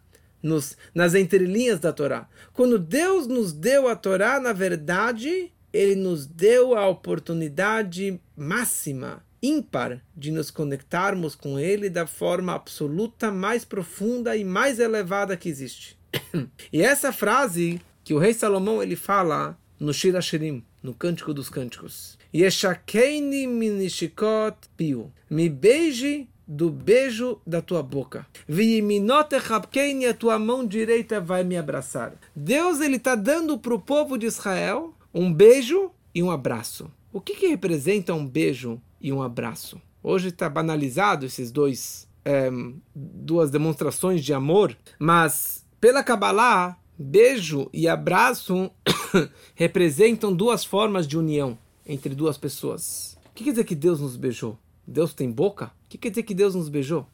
nos, 0.43 0.77
nas 0.95 1.15
entrelinhas 1.15 1.79
da 1.79 1.93
Torá. 1.93 2.27
Quando 2.53 2.79
Deus 2.79 3.27
nos 3.27 3.53
deu 3.53 3.89
a 3.89 3.97
Torá, 3.97 4.41
na 4.41 4.53
verdade, 4.53 5.53
Ele 5.73 5.95
nos 5.95 6.27
deu 6.27 6.75
a 6.75 6.87
oportunidade 6.89 8.21
máxima, 8.37 9.25
ímpar, 9.43 10.01
de 10.17 10.31
nos 10.31 10.51
conectarmos 10.51 11.35
com 11.35 11.59
Ele 11.59 11.89
da 11.89 12.07
forma 12.07 12.55
absoluta, 12.55 13.31
mais 13.31 13.65
profunda 13.65 14.37
e 14.37 14.45
mais 14.45 14.79
elevada 14.79 15.37
que 15.37 15.49
existe. 15.49 15.99
e 16.73 16.83
essa 16.83 17.13
frase 17.13 17.81
que 18.03 18.15
o 18.15 18.19
rei 18.19 18.35
Salomão 18.35 18.83
ele 18.83 18.97
fala 18.97 19.57
no 19.79 19.95
Shira 19.95 20.21
Shirim, 20.21 20.65
no 20.83 20.93
Cântico 20.93 21.33
dos 21.33 21.49
Cânticos. 21.49 22.19
Yeshakeini 22.35 23.47
minishikot 23.47 24.57
piu. 24.77 25.13
Me 25.29 25.49
beije 25.49 26.29
do 26.47 26.69
beijo 26.69 27.41
da 27.47 27.63
tua 27.63 27.83
boca. 27.83 28.27
e 28.49 30.07
a 30.07 30.15
tua 30.15 30.39
mão 30.39 30.67
direita 30.67 31.21
vai 31.21 31.45
me 31.45 31.57
abraçar. 31.57 32.15
Deus 32.35 32.81
ele 32.81 32.97
está 32.97 33.15
dando 33.15 33.57
para 33.59 33.75
o 33.75 33.81
povo 33.81 34.19
de 34.19 34.27
Israel 34.27 34.93
um 35.13 35.33
beijo 35.33 35.91
e 36.15 36.23
um 36.23 36.31
abraço. 36.31 36.91
O 37.13 37.21
que, 37.21 37.35
que 37.35 37.49
representa 37.49 38.15
um 38.15 38.27
beijo 38.27 38.81
e 39.01 39.13
um 39.13 39.23
abraço? 39.23 39.81
Hoje 40.03 40.29
está 40.29 40.49
banalizado 40.49 41.27
esses 41.27 41.51
dois 41.51 42.09
é, 42.25 42.51
duas 42.95 43.51
demonstrações 43.51 44.25
de 44.25 44.33
amor, 44.33 44.77
mas 44.99 45.67
pela 45.81 46.05
Kabbalah, 46.05 46.79
beijo 46.99 47.69
e 47.73 47.89
abraço 47.89 48.71
representam 49.55 50.33
duas 50.33 50.65
formas 50.65 51.07
de 51.07 51.19
união 51.19 51.59
entre 51.85 52.15
duas 52.15 52.39
pessoas. 52.39 53.19
O 53.27 53.35
que 53.35 53.45
quer 53.45 53.51
dizer 53.51 53.65
que 53.65 53.75
Deus 53.75 54.01
nos 54.01 54.17
beijou? 54.17 54.59
Deus 54.87 55.15
tem 55.15 55.31
boca? 55.31 55.67
O 55.67 55.89
que 55.89 55.99
quer 55.99 56.11
dizer 56.11 56.23
que 56.23 56.35
Deus 56.35 56.55
nos 56.55 56.69
beijou? 56.69 57.07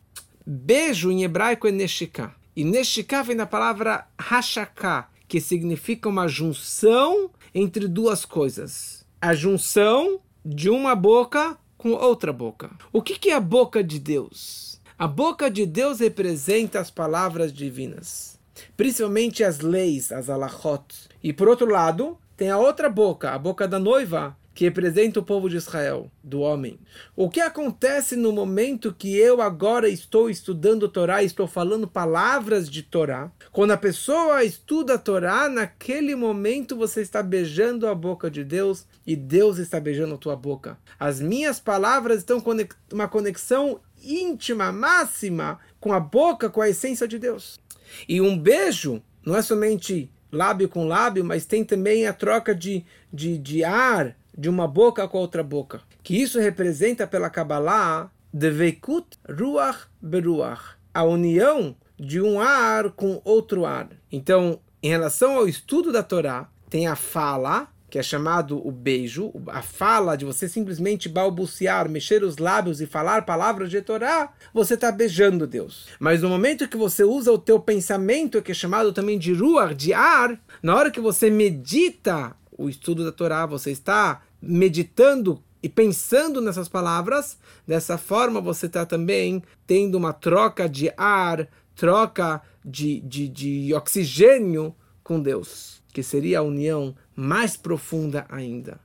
Beijo 0.45 1.11
em 1.11 1.23
hebraico 1.23 1.67
é 1.67 1.73
neshika. 1.73 2.35
E 2.55 2.65
neshika 2.65 3.23
vem 3.23 3.37
da 3.37 3.47
palavra 3.47 4.07
hashaká, 4.19 5.11
que 5.29 5.41
significa 5.41 6.09
uma 6.09 6.27
junção 6.29 7.31
entre 7.57 7.89
duas 7.89 8.27
coisas. 8.27 9.03
A 9.19 9.35
junção 9.35 10.21
de 10.45 10.69
uma 10.69 10.95
boca 10.95 11.57
com 11.79 11.93
outra 11.93 12.31
boca. 12.31 12.71
O 12.93 13.01
que, 13.01 13.19
que 13.19 13.31
é 13.31 13.35
a 13.35 13.41
boca 13.41 13.83
de 13.83 13.99
Deus? 13.99 14.79
A 14.99 15.07
boca 15.09 15.51
de 15.51 15.65
Deus 15.65 16.01
representa 16.01 16.79
as 16.79 16.91
palavras 16.91 17.51
divinas, 17.51 18.39
principalmente 18.77 19.43
as 19.43 19.61
leis, 19.61 20.13
as 20.13 20.29
alachot. 20.29 21.09
E 21.23 21.33
por 21.33 21.49
outro 21.49 21.67
lado, 21.67 22.19
tem 22.37 22.51
a 22.51 22.59
outra 22.59 22.91
boca, 22.91 23.31
a 23.31 23.39
boca 23.39 23.67
da 23.67 23.79
noiva, 23.79 24.37
que 24.57 24.65
representa 24.65 25.21
o 25.21 25.23
povo 25.23 25.51
de 25.51 25.57
Israel, 25.57 26.11
do 26.25 26.41
homem. 26.41 26.81
O 27.15 27.29
que 27.29 27.41
acontece 27.41 28.17
no 28.17 28.33
momento 28.33 28.95
que 28.99 29.15
eu 29.15 29.43
agora 29.43 29.87
estou 29.87 30.31
estudando 30.31 30.89
Torá, 30.89 31.23
estou 31.23 31.47
falando 31.47 31.87
palavras 31.87 32.67
de 32.67 32.83
Torá? 32.83 33.31
Quando 33.53 33.73
a 33.73 33.77
pessoa 33.77 34.43
estuda 34.43 34.95
a 34.95 34.99
Torá, 34.99 35.47
naquele 35.51 36.15
momento 36.15 36.75
você 36.75 37.03
está 37.03 37.23
beijando 37.23 37.87
a 37.87 37.95
boca 37.95 38.31
de 38.31 38.43
Deus 38.43 38.87
e 39.07 39.15
Deus 39.15 39.59
está 39.59 39.79
beijando 39.79 40.15
a 40.15 40.19
tua 40.19 40.35
boca. 40.35 40.79
As 40.99 41.21
minhas 41.21 41.61
palavras 41.61 42.21
estão 42.21 42.41
com 42.41 42.57
uma 42.91 43.09
conexão 43.09 43.79
íntima, 44.03 44.73
máxima, 44.73 45.59
com 45.79 45.93
a 45.93 46.01
boca, 46.01 46.49
com 46.49 46.63
a 46.63 46.69
essência 46.71 47.07
de 47.07 47.19
Deus. 47.19 47.61
E 48.09 48.23
um 48.23 48.39
beijo 48.39 49.03
não 49.23 49.37
é 49.37 49.43
somente 49.43 50.11
lábio 50.33 50.69
com 50.69 50.87
lábio, 50.87 51.25
mas 51.25 51.47
tem 51.47 51.65
também 51.65 52.07
a 52.07 52.13
troca 52.13 52.55
de, 52.55 52.85
de, 53.13 53.39
de 53.39 53.65
ar, 53.65 54.17
de 54.37 54.49
uma 54.49 54.69
boca 54.69 55.07
com 55.09 55.19
a 55.19 55.21
outra 55.21 55.43
boca. 55.43 55.81
Que 56.03 56.21
isso 56.21 56.39
representa 56.39 57.07
pela 57.07 57.31
Kabbalah 57.31 58.11
Devekut 58.33 59.19
Ruach 59.29 59.87
Beruach, 60.01 60.77
a 60.93 61.05
união 61.05 61.75
de 61.99 62.21
um 62.21 62.39
ar 62.39 62.91
com 62.91 63.21
outro 63.25 63.65
ar. 63.65 63.89
Então, 64.13 64.61
em 64.83 64.89
relação 64.89 65.37
ao 65.37 65.49
estudo 65.49 65.91
da 65.91 66.03
Torá, 66.03 66.49
tem 66.69 66.87
a 66.87 66.95
fala, 66.95 67.69
que 67.89 67.99
é 67.99 68.03
chamado 68.03 68.61
o 68.67 68.71
beijo, 68.71 69.33
a 69.49 69.63
fala 69.63 70.17
de 70.17 70.25
você 70.25 70.49
simplesmente 70.49 71.09
balbuciar, 71.09 71.89
mexer 71.89 72.23
os 72.23 72.37
lábios 72.37 72.81
e 72.81 72.87
falar 72.87 73.25
palavras 73.25 73.71
de 73.71 73.81
Torá, 73.81 74.33
você 74.53 74.75
está 74.75 74.93
beijando 74.93 75.47
Deus. 75.47 75.87
Mas 75.99 76.23
no 76.23 76.29
momento 76.29 76.69
que 76.69 76.77
você 76.77 77.05
usa 77.05 77.33
o 77.33 77.39
teu 77.39 77.59
pensamento, 77.59 78.43
que 78.43 78.53
é 78.53 78.55
chamado 78.55 78.93
também 78.93 79.19
de 79.19 79.33
ruach, 79.33 79.75
de 79.75 79.95
ar, 79.95 80.39
na 80.63 80.77
hora 80.77 80.91
que 80.91 81.01
você 81.01 81.31
medita 81.31 82.37
o 82.59 82.69
estudo 82.69 83.05
da 83.05 83.13
Torá, 83.13 83.47
você 83.47 83.71
está 83.71 84.23
meditando 84.41 85.43
e 85.63 85.69
pensando 85.69 86.41
nessas 86.41 86.69
palavras, 86.69 87.39
dessa 87.67 87.99
forma 87.99 88.41
você 88.41 88.67
está 88.67 88.87
também 88.87 89.43
tendo 89.67 89.97
uma 89.97 90.13
troca 90.13 90.69
de 90.69 90.93
ar, 90.97 91.49
troca 91.75 92.43
de, 92.65 93.01
de, 93.01 93.29
de 93.29 93.75
oxigênio 93.75 94.75
com 95.03 95.21
Deus, 95.21 95.83
que 95.93 96.03
seria 96.03 96.41
a 96.41 96.43
união 96.43 96.95
mais 97.15 97.57
profunda 97.57 98.27
ainda. 98.29 98.81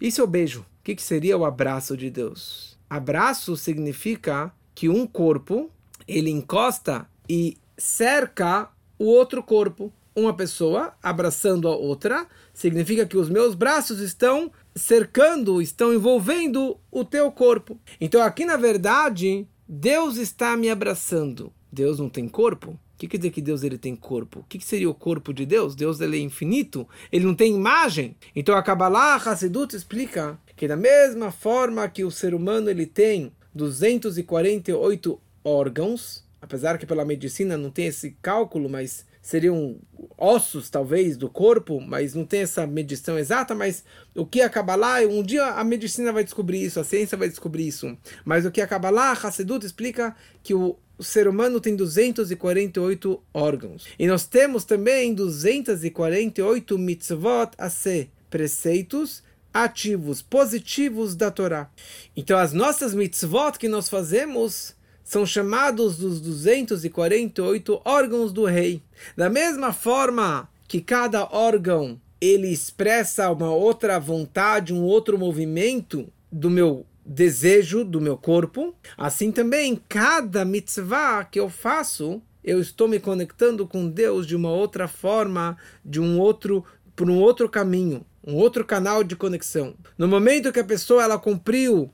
É 0.00 0.22
o 0.22 0.26
beijo. 0.26 0.60
O 0.60 0.84
que, 0.84 0.94
que 0.94 1.02
seria 1.02 1.36
o 1.36 1.44
abraço 1.44 1.96
de 1.96 2.10
Deus? 2.10 2.78
Abraço 2.88 3.56
significa 3.56 4.52
que 4.74 4.88
um 4.88 5.06
corpo 5.06 5.70
ele 6.06 6.30
encosta 6.30 7.08
e 7.28 7.56
cerca 7.76 8.68
o 8.98 9.04
outro 9.04 9.42
corpo. 9.42 9.92
Uma 10.16 10.32
pessoa 10.32 10.94
abraçando 11.02 11.68
a 11.68 11.76
outra 11.76 12.26
significa 12.54 13.04
que 13.04 13.18
os 13.18 13.28
meus 13.28 13.54
braços 13.54 14.00
estão 14.00 14.50
cercando, 14.74 15.60
estão 15.60 15.92
envolvendo 15.92 16.78
o 16.90 17.04
teu 17.04 17.30
corpo. 17.30 17.78
Então 18.00 18.22
aqui 18.22 18.46
na 18.46 18.56
verdade, 18.56 19.46
Deus 19.68 20.16
está 20.16 20.56
me 20.56 20.70
abraçando. 20.70 21.52
Deus 21.70 21.98
não 21.98 22.08
tem 22.08 22.26
corpo? 22.26 22.70
O 22.70 22.78
que 22.96 23.06
quer 23.06 23.18
dizer 23.18 23.30
que 23.30 23.42
Deus 23.42 23.62
ele 23.62 23.76
tem 23.76 23.94
corpo? 23.94 24.40
O 24.40 24.44
que 24.44 24.58
seria 24.64 24.88
o 24.88 24.94
corpo 24.94 25.34
de 25.34 25.44
Deus? 25.44 25.74
Deus 25.74 26.00
ele 26.00 26.16
é 26.16 26.20
infinito, 26.20 26.88
ele 27.12 27.26
não 27.26 27.34
tem 27.34 27.54
imagem. 27.54 28.16
Então 28.34 28.56
a 28.56 28.62
Kabbalah 28.62 29.16
Hassidut 29.16 29.76
explica 29.76 30.40
que 30.56 30.66
da 30.66 30.78
mesma 30.78 31.30
forma 31.30 31.86
que 31.90 32.04
o 32.04 32.10
ser 32.10 32.34
humano 32.34 32.70
ele 32.70 32.86
tem 32.86 33.30
248 33.54 35.20
órgãos, 35.44 36.24
apesar 36.40 36.78
que 36.78 36.86
pela 36.86 37.04
medicina 37.04 37.58
não 37.58 37.70
tem 37.70 37.84
esse 37.86 38.16
cálculo, 38.22 38.66
mas 38.66 39.04
seriam 39.26 39.76
ossos, 40.16 40.70
talvez, 40.70 41.16
do 41.16 41.28
corpo, 41.28 41.80
mas 41.80 42.14
não 42.14 42.24
tem 42.24 42.42
essa 42.42 42.64
medição 42.64 43.18
exata, 43.18 43.56
mas 43.56 43.82
o 44.14 44.24
que 44.24 44.40
é 44.40 44.48
Kabbalah, 44.48 45.00
um 45.00 45.20
dia 45.20 45.46
a 45.46 45.64
medicina 45.64 46.12
vai 46.12 46.22
descobrir 46.22 46.62
isso, 46.62 46.78
a 46.78 46.84
ciência 46.84 47.18
vai 47.18 47.28
descobrir 47.28 47.66
isso, 47.66 47.98
mas 48.24 48.46
o 48.46 48.52
que 48.52 48.60
é 48.60 48.66
Kabbalah, 48.68 49.18
Hassedut 49.20 49.66
explica 49.66 50.14
que 50.44 50.54
o, 50.54 50.76
o 50.96 51.02
ser 51.02 51.26
humano 51.26 51.60
tem 51.60 51.74
248 51.74 53.20
órgãos. 53.34 53.88
E 53.98 54.06
nós 54.06 54.26
temos 54.26 54.64
também 54.64 55.12
248 55.12 56.78
mitzvot 56.78 57.50
a 57.58 57.68
ser, 57.68 58.08
preceitos 58.30 59.24
ativos, 59.52 60.22
positivos 60.22 61.16
da 61.16 61.32
Torá. 61.32 61.68
Então 62.16 62.38
as 62.38 62.52
nossas 62.52 62.94
mitzvot 62.94 63.58
que 63.58 63.66
nós 63.66 63.88
fazemos 63.88 64.75
são 65.06 65.24
chamados 65.24 65.98
dos 65.98 66.20
248 66.20 67.80
órgãos 67.84 68.32
do 68.32 68.44
rei. 68.44 68.82
Da 69.16 69.30
mesma 69.30 69.72
forma 69.72 70.48
que 70.66 70.80
cada 70.80 71.24
órgão 71.32 72.00
ele 72.20 72.48
expressa 72.48 73.30
uma 73.30 73.54
outra 73.54 74.00
vontade, 74.00 74.74
um 74.74 74.82
outro 74.82 75.16
movimento 75.16 76.12
do 76.30 76.50
meu 76.50 76.84
desejo, 77.04 77.84
do 77.84 78.00
meu 78.00 78.16
corpo, 78.16 78.74
assim 78.98 79.30
também 79.30 79.80
cada 79.88 80.44
mitzvah 80.44 81.24
que 81.24 81.38
eu 81.38 81.48
faço, 81.48 82.20
eu 82.42 82.60
estou 82.60 82.88
me 82.88 82.98
conectando 82.98 83.64
com 83.64 83.88
Deus 83.88 84.26
de 84.26 84.34
uma 84.34 84.50
outra 84.50 84.88
forma, 84.88 85.56
de 85.84 86.00
um 86.00 86.18
outro 86.18 86.64
por 86.96 87.08
um 87.08 87.20
outro 87.20 87.48
caminho, 87.48 88.04
um 88.26 88.34
outro 88.34 88.64
canal 88.64 89.04
de 89.04 89.14
conexão. 89.14 89.74
No 89.96 90.08
momento 90.08 90.52
que 90.52 90.58
a 90.58 90.64
pessoa 90.64 91.04
ela 91.04 91.18
cumpriu 91.18 91.92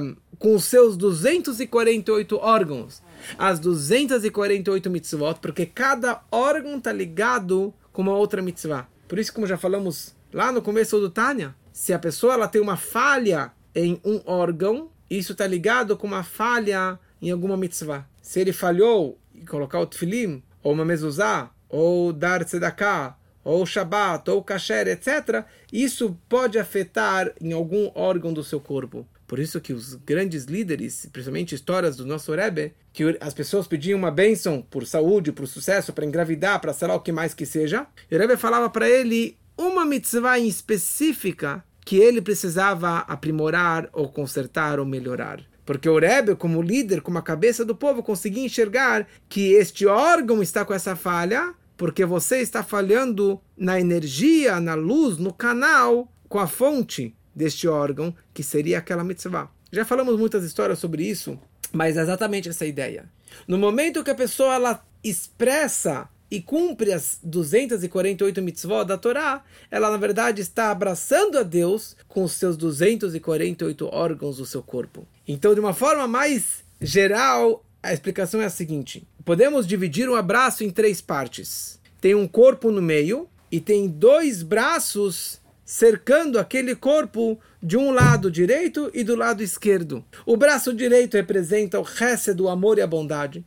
um, 0.00 0.16
com 0.38 0.54
os 0.54 0.64
seus 0.64 0.96
248 0.96 2.36
órgãos, 2.36 3.02
as 3.38 3.58
248 3.58 4.90
mitzvot, 4.90 5.38
porque 5.40 5.66
cada 5.66 6.22
órgão 6.30 6.78
está 6.78 6.92
ligado 6.92 7.72
com 7.92 8.02
uma 8.02 8.16
outra 8.16 8.42
mitzvah. 8.42 8.88
Por 9.08 9.18
isso, 9.18 9.32
como 9.32 9.46
já 9.46 9.56
falamos 9.56 10.14
lá 10.32 10.50
no 10.50 10.62
começo 10.62 10.98
do 10.98 11.10
Tânia, 11.10 11.54
se 11.72 11.92
a 11.92 11.98
pessoa 11.98 12.34
ela 12.34 12.48
tem 12.48 12.60
uma 12.60 12.76
falha 12.76 13.52
em 13.74 14.00
um 14.04 14.20
órgão, 14.26 14.90
isso 15.10 15.32
está 15.32 15.46
ligado 15.46 15.96
com 15.96 16.06
uma 16.06 16.22
falha 16.22 16.98
em 17.20 17.30
alguma 17.30 17.56
mitzvah. 17.56 18.06
Se 18.22 18.40
ele 18.40 18.52
falhou 18.52 19.18
em 19.34 19.44
colocar 19.44 19.80
o 19.80 19.86
tefilim, 19.86 20.42
ou 20.62 20.72
uma 20.72 20.84
mezuzá, 20.84 21.50
ou 21.68 22.12
dar 22.12 22.44
tzedakah, 22.44 23.16
ou 23.42 23.66
Shabbat, 23.66 24.30
ou 24.30 24.42
kasher, 24.42 24.88
etc., 24.88 25.44
isso 25.72 26.18
pode 26.28 26.58
afetar 26.58 27.32
em 27.40 27.52
algum 27.52 27.90
órgão 27.94 28.32
do 28.32 28.42
seu 28.42 28.58
corpo. 28.58 29.06
Por 29.26 29.38
isso 29.38 29.60
que 29.60 29.72
os 29.72 29.94
grandes 29.94 30.44
líderes, 30.44 31.08
principalmente 31.12 31.54
histórias 31.54 31.96
do 31.96 32.04
nosso 32.04 32.32
Rebbe, 32.34 32.74
que 32.92 33.16
as 33.20 33.32
pessoas 33.32 33.66
pediam 33.66 33.98
uma 33.98 34.10
bênção 34.10 34.62
por 34.62 34.86
saúde, 34.86 35.32
por 35.32 35.46
sucesso, 35.48 35.92
para 35.92 36.04
engravidar, 36.04 36.60
para 36.60 36.72
sei 36.72 36.88
lá 36.88 36.94
o 36.94 37.00
que 37.00 37.12
mais 37.12 37.34
que 37.34 37.46
seja, 37.46 37.86
o 38.10 38.16
Rebbe 38.16 38.36
falava 38.36 38.68
para 38.68 38.88
ele 38.88 39.38
uma 39.56 39.84
mitzvah 39.84 40.38
em 40.38 40.46
específica 40.46 41.64
que 41.84 41.96
ele 41.96 42.20
precisava 42.20 42.98
aprimorar 43.00 43.88
ou 43.92 44.08
consertar 44.08 44.78
ou 44.78 44.86
melhorar. 44.86 45.40
Porque 45.64 45.88
o 45.88 45.98
Rebbe, 45.98 46.34
como 46.34 46.60
líder, 46.60 47.00
como 47.00 47.18
a 47.18 47.22
cabeça 47.22 47.64
do 47.64 47.74
povo, 47.74 48.02
conseguia 48.02 48.44
enxergar 48.44 49.06
que 49.28 49.52
este 49.52 49.86
órgão 49.86 50.42
está 50.42 50.64
com 50.64 50.74
essa 50.74 50.94
falha, 50.94 51.54
porque 51.76 52.04
você 52.04 52.38
está 52.40 52.62
falhando 52.62 53.40
na 53.56 53.80
energia, 53.80 54.60
na 54.60 54.74
luz, 54.74 55.16
no 55.16 55.32
canal, 55.32 56.12
com 56.28 56.38
a 56.38 56.46
fonte 56.46 57.14
deste 57.34 57.66
órgão, 57.68 58.14
que 58.32 58.42
seria 58.42 58.78
aquela 58.78 59.04
mitzvah. 59.04 59.50
Já 59.72 59.84
falamos 59.84 60.18
muitas 60.18 60.44
histórias 60.44 60.78
sobre 60.78 61.04
isso, 61.04 61.38
mas 61.72 61.96
é 61.96 62.02
exatamente 62.02 62.48
essa 62.48 62.64
ideia. 62.64 63.06
No 63.46 63.58
momento 63.58 64.04
que 64.04 64.10
a 64.10 64.14
pessoa 64.14 64.54
ela 64.54 64.84
expressa 65.02 66.08
e 66.30 66.40
cumpre 66.40 66.92
as 66.92 67.18
248 67.22 68.42
mitzvot 68.42 68.84
da 68.84 68.96
Torá, 68.96 69.44
ela 69.70 69.90
na 69.90 69.96
verdade 69.96 70.40
está 70.40 70.70
abraçando 70.70 71.38
a 71.38 71.42
Deus 71.42 71.96
com 72.08 72.24
os 72.24 72.32
seus 72.32 72.56
248 72.56 73.86
órgãos 73.92 74.38
do 74.38 74.46
seu 74.46 74.62
corpo. 74.62 75.06
Então, 75.26 75.54
de 75.54 75.60
uma 75.60 75.74
forma 75.74 76.08
mais 76.08 76.64
geral, 76.80 77.64
a 77.82 77.92
explicação 77.92 78.40
é 78.40 78.46
a 78.46 78.50
seguinte: 78.50 79.06
podemos 79.24 79.66
dividir 79.66 80.08
um 80.08 80.14
abraço 80.14 80.64
em 80.64 80.70
três 80.70 81.00
partes. 81.00 81.80
Tem 82.00 82.14
um 82.14 82.26
corpo 82.26 82.70
no 82.70 82.82
meio 82.82 83.28
e 83.50 83.60
tem 83.60 83.88
dois 83.88 84.42
braços 84.42 85.40
cercando 85.74 86.38
aquele 86.38 86.76
corpo 86.76 87.36
de 87.60 87.76
um 87.76 87.90
lado 87.90 88.30
direito 88.30 88.92
e 88.94 89.02
do 89.02 89.16
lado 89.16 89.42
esquerdo. 89.42 90.04
O 90.24 90.36
braço 90.36 90.72
direito 90.72 91.16
representa 91.16 91.80
o 91.80 91.84
Hesed, 91.84 92.36
do 92.36 92.48
amor 92.48 92.78
e 92.78 92.80
a 92.80 92.86
bondade. 92.86 93.44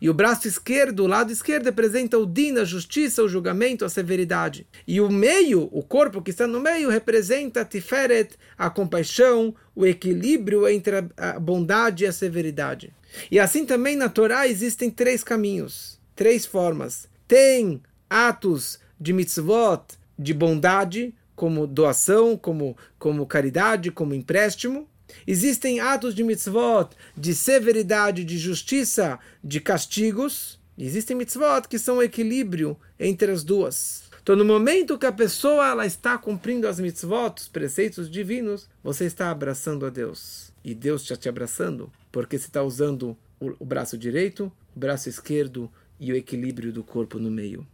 E 0.00 0.08
o 0.08 0.14
braço 0.14 0.48
esquerdo, 0.48 1.00
o 1.00 1.06
lado 1.06 1.30
esquerdo, 1.30 1.66
representa 1.66 2.16
o 2.16 2.24
din, 2.24 2.56
a 2.56 2.64
justiça, 2.64 3.22
o 3.22 3.28
julgamento, 3.28 3.84
a 3.84 3.90
severidade. 3.90 4.66
E 4.88 5.02
o 5.02 5.10
meio, 5.10 5.68
o 5.70 5.82
corpo 5.82 6.22
que 6.22 6.30
está 6.30 6.46
no 6.46 6.60
meio, 6.60 6.88
representa 6.88 7.60
a 7.60 7.64
tiferet, 7.66 8.36
a 8.56 8.70
compaixão, 8.70 9.54
o 9.74 9.84
equilíbrio 9.84 10.66
entre 10.66 11.04
a 11.14 11.38
bondade 11.38 12.04
e 12.04 12.06
a 12.06 12.12
severidade. 12.12 12.90
E 13.30 13.38
assim 13.38 13.66
também 13.66 13.96
na 13.96 14.08
Torá 14.08 14.48
existem 14.48 14.88
três 14.88 15.22
caminhos, 15.22 16.00
três 16.14 16.46
formas. 16.46 17.06
Tem 17.28 17.82
atos 18.08 18.80
de 18.98 19.12
mitzvot, 19.12 19.82
de 20.18 20.32
bondade, 20.32 21.14
como 21.36 21.66
doação, 21.66 22.36
como, 22.36 22.76
como 22.98 23.26
caridade, 23.26 23.92
como 23.92 24.14
empréstimo. 24.14 24.88
Existem 25.26 25.78
atos 25.78 26.14
de 26.14 26.24
mitzvot, 26.24 26.88
de 27.16 27.34
severidade, 27.34 28.24
de 28.24 28.38
justiça, 28.38 29.20
de 29.44 29.60
castigos. 29.60 30.58
Existem 30.76 31.16
mitzvot 31.16 31.68
que 31.68 31.78
são 31.78 31.98
o 31.98 32.02
equilíbrio 32.02 32.76
entre 32.98 33.30
as 33.30 33.44
duas. 33.44 34.04
Então, 34.20 34.34
no 34.34 34.44
momento 34.44 34.98
que 34.98 35.06
a 35.06 35.12
pessoa 35.12 35.68
ela 35.68 35.86
está 35.86 36.18
cumprindo 36.18 36.66
as 36.66 36.80
mitzvot, 36.80 37.34
os 37.38 37.46
preceitos 37.46 38.10
divinos, 38.10 38.68
você 38.82 39.04
está 39.04 39.30
abraçando 39.30 39.86
a 39.86 39.90
Deus. 39.90 40.50
E 40.64 40.74
Deus 40.74 41.02
está 41.02 41.14
te 41.14 41.28
abraçando 41.28 41.92
porque 42.10 42.36
você 42.36 42.46
está 42.46 42.62
usando 42.62 43.16
o, 43.38 43.52
o 43.60 43.64
braço 43.64 43.96
direito, 43.96 44.50
o 44.74 44.80
braço 44.80 45.08
esquerdo 45.08 45.70
e 46.00 46.12
o 46.12 46.16
equilíbrio 46.16 46.72
do 46.72 46.82
corpo 46.82 47.20
no 47.20 47.30
meio. 47.30 47.64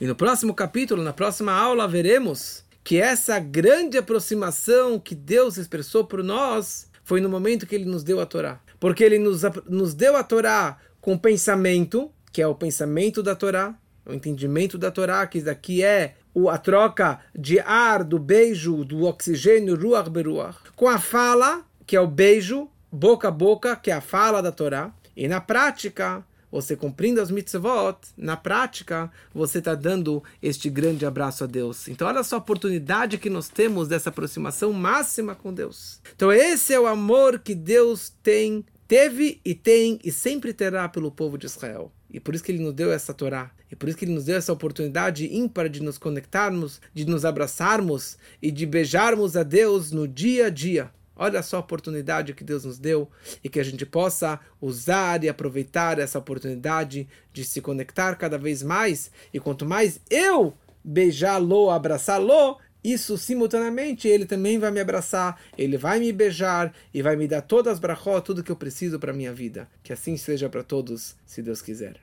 E 0.00 0.06
no 0.06 0.14
próximo 0.14 0.54
capítulo, 0.54 1.02
na 1.02 1.12
próxima 1.12 1.52
aula, 1.52 1.86
veremos 1.86 2.64
que 2.82 3.00
essa 3.00 3.38
grande 3.38 3.98
aproximação 3.98 4.98
que 4.98 5.14
Deus 5.14 5.56
expressou 5.56 6.04
por 6.04 6.22
nós 6.22 6.90
foi 7.04 7.20
no 7.20 7.28
momento 7.28 7.66
que 7.66 7.74
ele 7.74 7.84
nos 7.84 8.04
deu 8.04 8.20
a 8.20 8.26
Torá. 8.26 8.60
Porque 8.78 9.04
ele 9.04 9.18
nos, 9.18 9.42
nos 9.68 9.94
deu 9.94 10.16
a 10.16 10.22
Torá 10.22 10.78
com 11.00 11.18
pensamento, 11.18 12.10
que 12.32 12.40
é 12.40 12.46
o 12.46 12.54
pensamento 12.54 13.22
da 13.22 13.34
Torá, 13.34 13.74
o 14.06 14.12
entendimento 14.12 14.78
da 14.78 14.90
Torá, 14.90 15.26
que 15.26 15.40
daqui 15.40 15.82
é 15.82 16.14
a 16.48 16.58
troca 16.58 17.20
de 17.36 17.58
ar, 17.60 18.04
do 18.04 18.18
beijo, 18.18 18.84
do 18.84 19.04
oxigênio, 19.04 19.76
ruach 19.76 20.08
beruach, 20.08 20.56
com 20.76 20.88
a 20.88 20.98
fala, 20.98 21.64
que 21.86 21.96
é 21.96 22.00
o 22.00 22.06
beijo, 22.06 22.68
boca 22.90 23.28
a 23.28 23.32
boca, 23.32 23.76
que 23.76 23.90
é 23.90 23.94
a 23.94 24.00
fala 24.00 24.40
da 24.40 24.52
Torá, 24.52 24.92
e 25.16 25.26
na 25.28 25.40
prática, 25.40 26.24
você 26.50 26.76
cumprindo 26.76 27.20
as 27.20 27.30
mitzvot, 27.30 27.96
na 28.16 28.36
prática, 28.36 29.10
você 29.32 29.58
está 29.58 29.74
dando 29.74 30.22
este 30.42 30.68
grande 30.68 31.06
abraço 31.06 31.44
a 31.44 31.46
Deus. 31.46 31.88
Então, 31.88 32.08
olha 32.08 32.22
só 32.22 32.36
a 32.36 32.38
oportunidade 32.38 33.18
que 33.18 33.30
nós 33.30 33.48
temos 33.48 33.88
dessa 33.88 34.08
aproximação 34.08 34.72
máxima 34.72 35.34
com 35.34 35.52
Deus. 35.52 36.00
Então, 36.14 36.32
esse 36.32 36.72
é 36.74 36.80
o 36.80 36.86
amor 36.86 37.38
que 37.38 37.54
Deus 37.54 38.12
tem, 38.22 38.64
teve 38.88 39.40
e 39.44 39.54
tem 39.54 39.98
e 40.04 40.10
sempre 40.10 40.52
terá 40.52 40.88
pelo 40.88 41.10
povo 41.10 41.38
de 41.38 41.46
Israel. 41.46 41.92
E 42.12 42.18
por 42.18 42.34
isso 42.34 42.42
que 42.42 42.50
ele 42.50 42.62
nos 42.62 42.74
deu 42.74 42.92
essa 42.92 43.14
Torá. 43.14 43.50
E 43.70 43.76
por 43.76 43.88
isso 43.88 43.96
que 43.96 44.04
ele 44.04 44.14
nos 44.14 44.24
deu 44.24 44.36
essa 44.36 44.52
oportunidade 44.52 45.32
ímpar 45.32 45.68
de 45.68 45.80
nos 45.80 45.96
conectarmos, 45.96 46.80
de 46.92 47.04
nos 47.04 47.24
abraçarmos 47.24 48.18
e 48.42 48.50
de 48.50 48.66
beijarmos 48.66 49.36
a 49.36 49.44
Deus 49.44 49.92
no 49.92 50.08
dia 50.08 50.46
a 50.46 50.50
dia. 50.50 50.90
Olha 51.22 51.42
só 51.42 51.58
a 51.58 51.60
oportunidade 51.60 52.32
que 52.32 52.42
Deus 52.42 52.64
nos 52.64 52.78
deu 52.78 53.06
e 53.44 53.48
que 53.50 53.60
a 53.60 53.62
gente 53.62 53.84
possa 53.84 54.40
usar 54.58 55.22
e 55.22 55.28
aproveitar 55.28 55.98
essa 55.98 56.18
oportunidade 56.18 57.06
de 57.30 57.44
se 57.44 57.60
conectar 57.60 58.16
cada 58.16 58.38
vez 58.38 58.62
mais. 58.62 59.10
E 59.30 59.38
quanto 59.38 59.66
mais 59.66 60.00
eu 60.08 60.54
beijá-lo, 60.82 61.68
abraçá-lo, 61.68 62.56
isso 62.82 63.18
simultaneamente 63.18 64.08
ele 64.08 64.24
também 64.24 64.58
vai 64.58 64.70
me 64.70 64.80
abraçar, 64.80 65.38
ele 65.58 65.76
vai 65.76 66.00
me 66.00 66.10
beijar 66.10 66.72
e 66.94 67.02
vai 67.02 67.16
me 67.16 67.28
dar 67.28 67.42
todas 67.42 67.74
as 67.74 67.78
brachot, 67.78 68.24
tudo 68.24 68.42
que 68.42 68.50
eu 68.50 68.56
preciso 68.56 68.98
para 68.98 69.12
minha 69.12 69.34
vida. 69.34 69.68
Que 69.82 69.92
assim 69.92 70.16
seja 70.16 70.48
para 70.48 70.62
todos, 70.62 71.14
se 71.26 71.42
Deus 71.42 71.60
quiser. 71.60 71.96